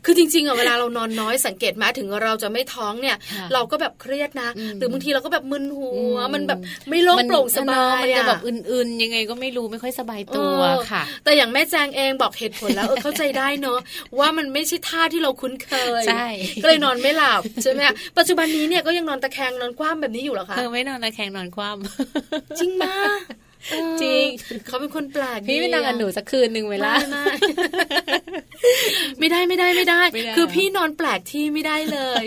[0.06, 3.18] คือจริงๆอะเวลาเรานอนน้อยสังเกตมาถึงเราจะไม่ท้องเนี่ย
[3.54, 6.60] เราก็แบบเครียดนะ หรือบางทีเราก็แบบมึนหัวมันแบบ
[6.90, 10.60] ไม่โล่งโปร่งสบายมันจะแบบอื่นๆ ยังไงก็ไม่รู้ไม่ค่อยสบายตัว
[10.92, 13.80] ค่ะ แต่อย่างแม่แจงเองบอกเหตุผลแล้วเออเข้าใจได้เนอะ
[14.20, 16.28] ว่ามันไม่ใช่ท่าที่เราคุ้นเคยใช่
[16.64, 17.82] ก็เลยนอนไม่หลับใช่ไหม
[18.18, 23.20] ปัจจุบันนี้เนี่ยก็ยังนอนตะแคงนอนคว่ำแบบนี้อยู่หรอคะเธอไม่นอนตะแคงนอนคว่ำจริงมาก
[24.02, 24.26] จริง
[24.66, 26.92] เขาเป็นคนแปลกพี่ไม่นอนกับหนูสักคืนหนึ่งเวลา
[29.20, 30.02] ไม่ได้ไม่ได้ไม่ได้
[30.36, 32.24] คือพี่นอนแปลกที่ไม่ได้เลย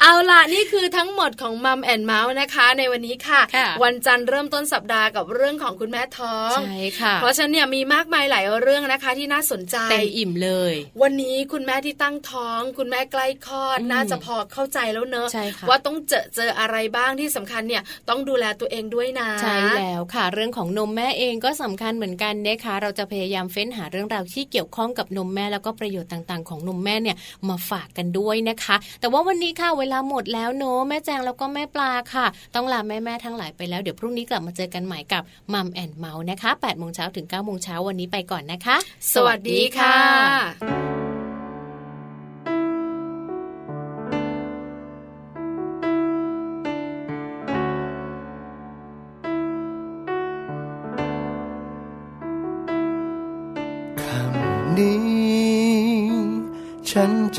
[0.00, 3.40] เอาล่ะนี่คือทั้งหมดของมัมแอนเมาส์นะคะ ในวันนี้ค่ะ
[3.82, 15.28] วันจันทร์เริ่มต้นสัปดาห์กับเรื่องของคุณแม่ท้องใช่ค่ะ เพราะฉะนั้นเนี่ยมีมากมายหลายเรื่องนะคะที่น่าสนใจเต็มอิ่มเลย วันนี้คุณแม่ที่ตั้งท้อง คุณแม่ใกล้คลอดน่าจะพอเข้าใจแล้วเนอะ
[15.68, 27.16] ว่าต้องเจอเจออะไรบ้างที่สำคัญเนี่ยต้องดูแลตัวเองด้วยนะใช่แล้วค่ะ เรื่องของนมแม่เองก็สำคัญเหมือนกันนะคะเราจะพยายามเฟ้นหาเรื่องราวที่เกี่ยวข้องกับนมแม่แล้วก็ประโยชน์ต่างๆ ของนมแม่เนี่ย
[27.48, 38.76] มาฝากกันด้วยนะคะ แต่ว่าวันนี้ค่ะเวลาหมดแล้วเนอะแม่แจงแล้วก็แม่ปลาค่ะ ต้องลาแม่แม่ทั้งหลายไปแล้วเดี๋ยวพรุ่งนี้กลับมาเจอกันใหม่กับมัมแอนเมาส์นะคะ8โมงเช้าถึง9โมงเช้าวันนี้ไปก่อนนะคะ
[39.14, 41.11] สวัสดีค่ะ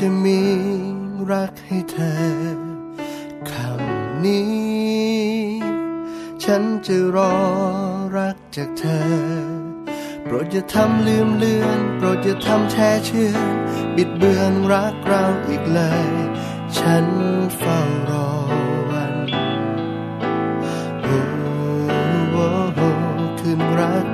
[0.06, 0.40] ะมี
[1.30, 2.20] รักให้เธอ
[3.50, 5.34] คำนี้
[6.44, 7.34] ฉันจะรอ
[8.16, 9.04] รักจากเธอ
[10.24, 13.36] โปรดอย่าทำลืมเลือน โปรดอย่าทำแช่เชื่อ
[13.96, 16.08] บิดเบือนรักเราอีกเลย
[16.78, 17.06] ฉัน
[17.58, 17.78] เฝ้า
[18.10, 18.28] รอ
[18.90, 19.14] วัน
[21.02, 21.20] โอ้
[22.74, 22.80] โห
[23.38, 24.06] คืนรัก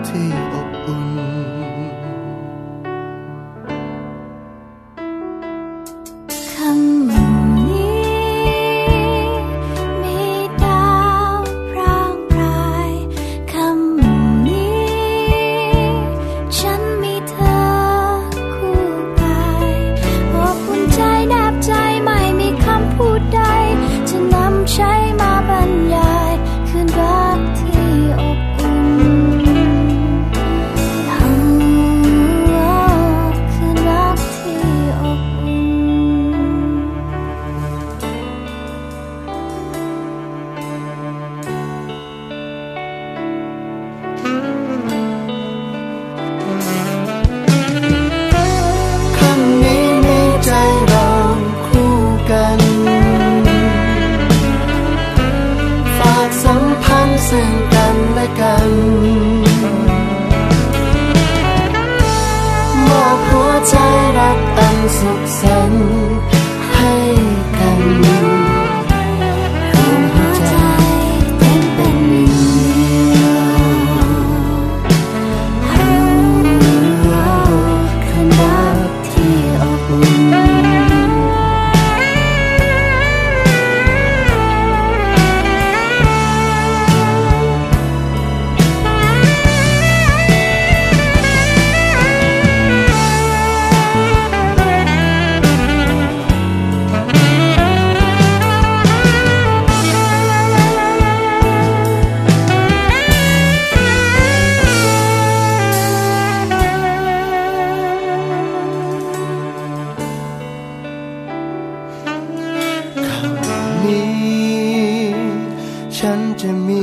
[116.43, 116.83] จะมี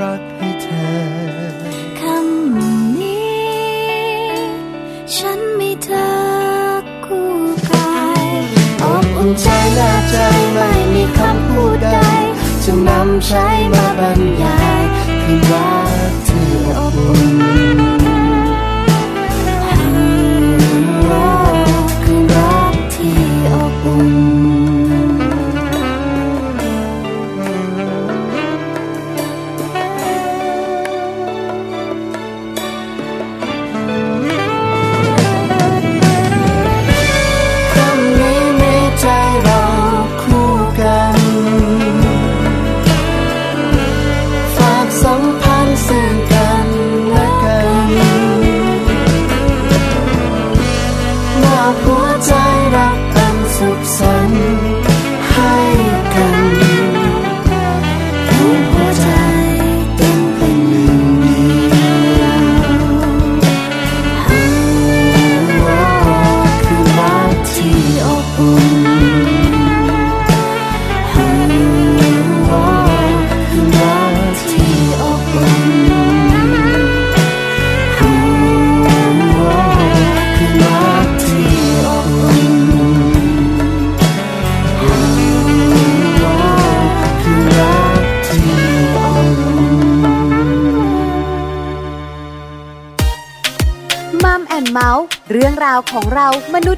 [0.00, 0.98] รักให้เธอ
[2.00, 4.38] คำนี้
[5.16, 6.08] ฉันมีเธอ
[7.06, 7.30] คู่
[7.70, 8.26] กาย
[8.82, 9.46] อบอุ่นใจ
[9.78, 10.16] น่าใจ
[10.52, 11.88] ไม่มีคำพูดใด
[12.64, 14.82] จะนำใช้มาบรรยาย
[15.22, 96.77] คืนรักาวของเรามนุษย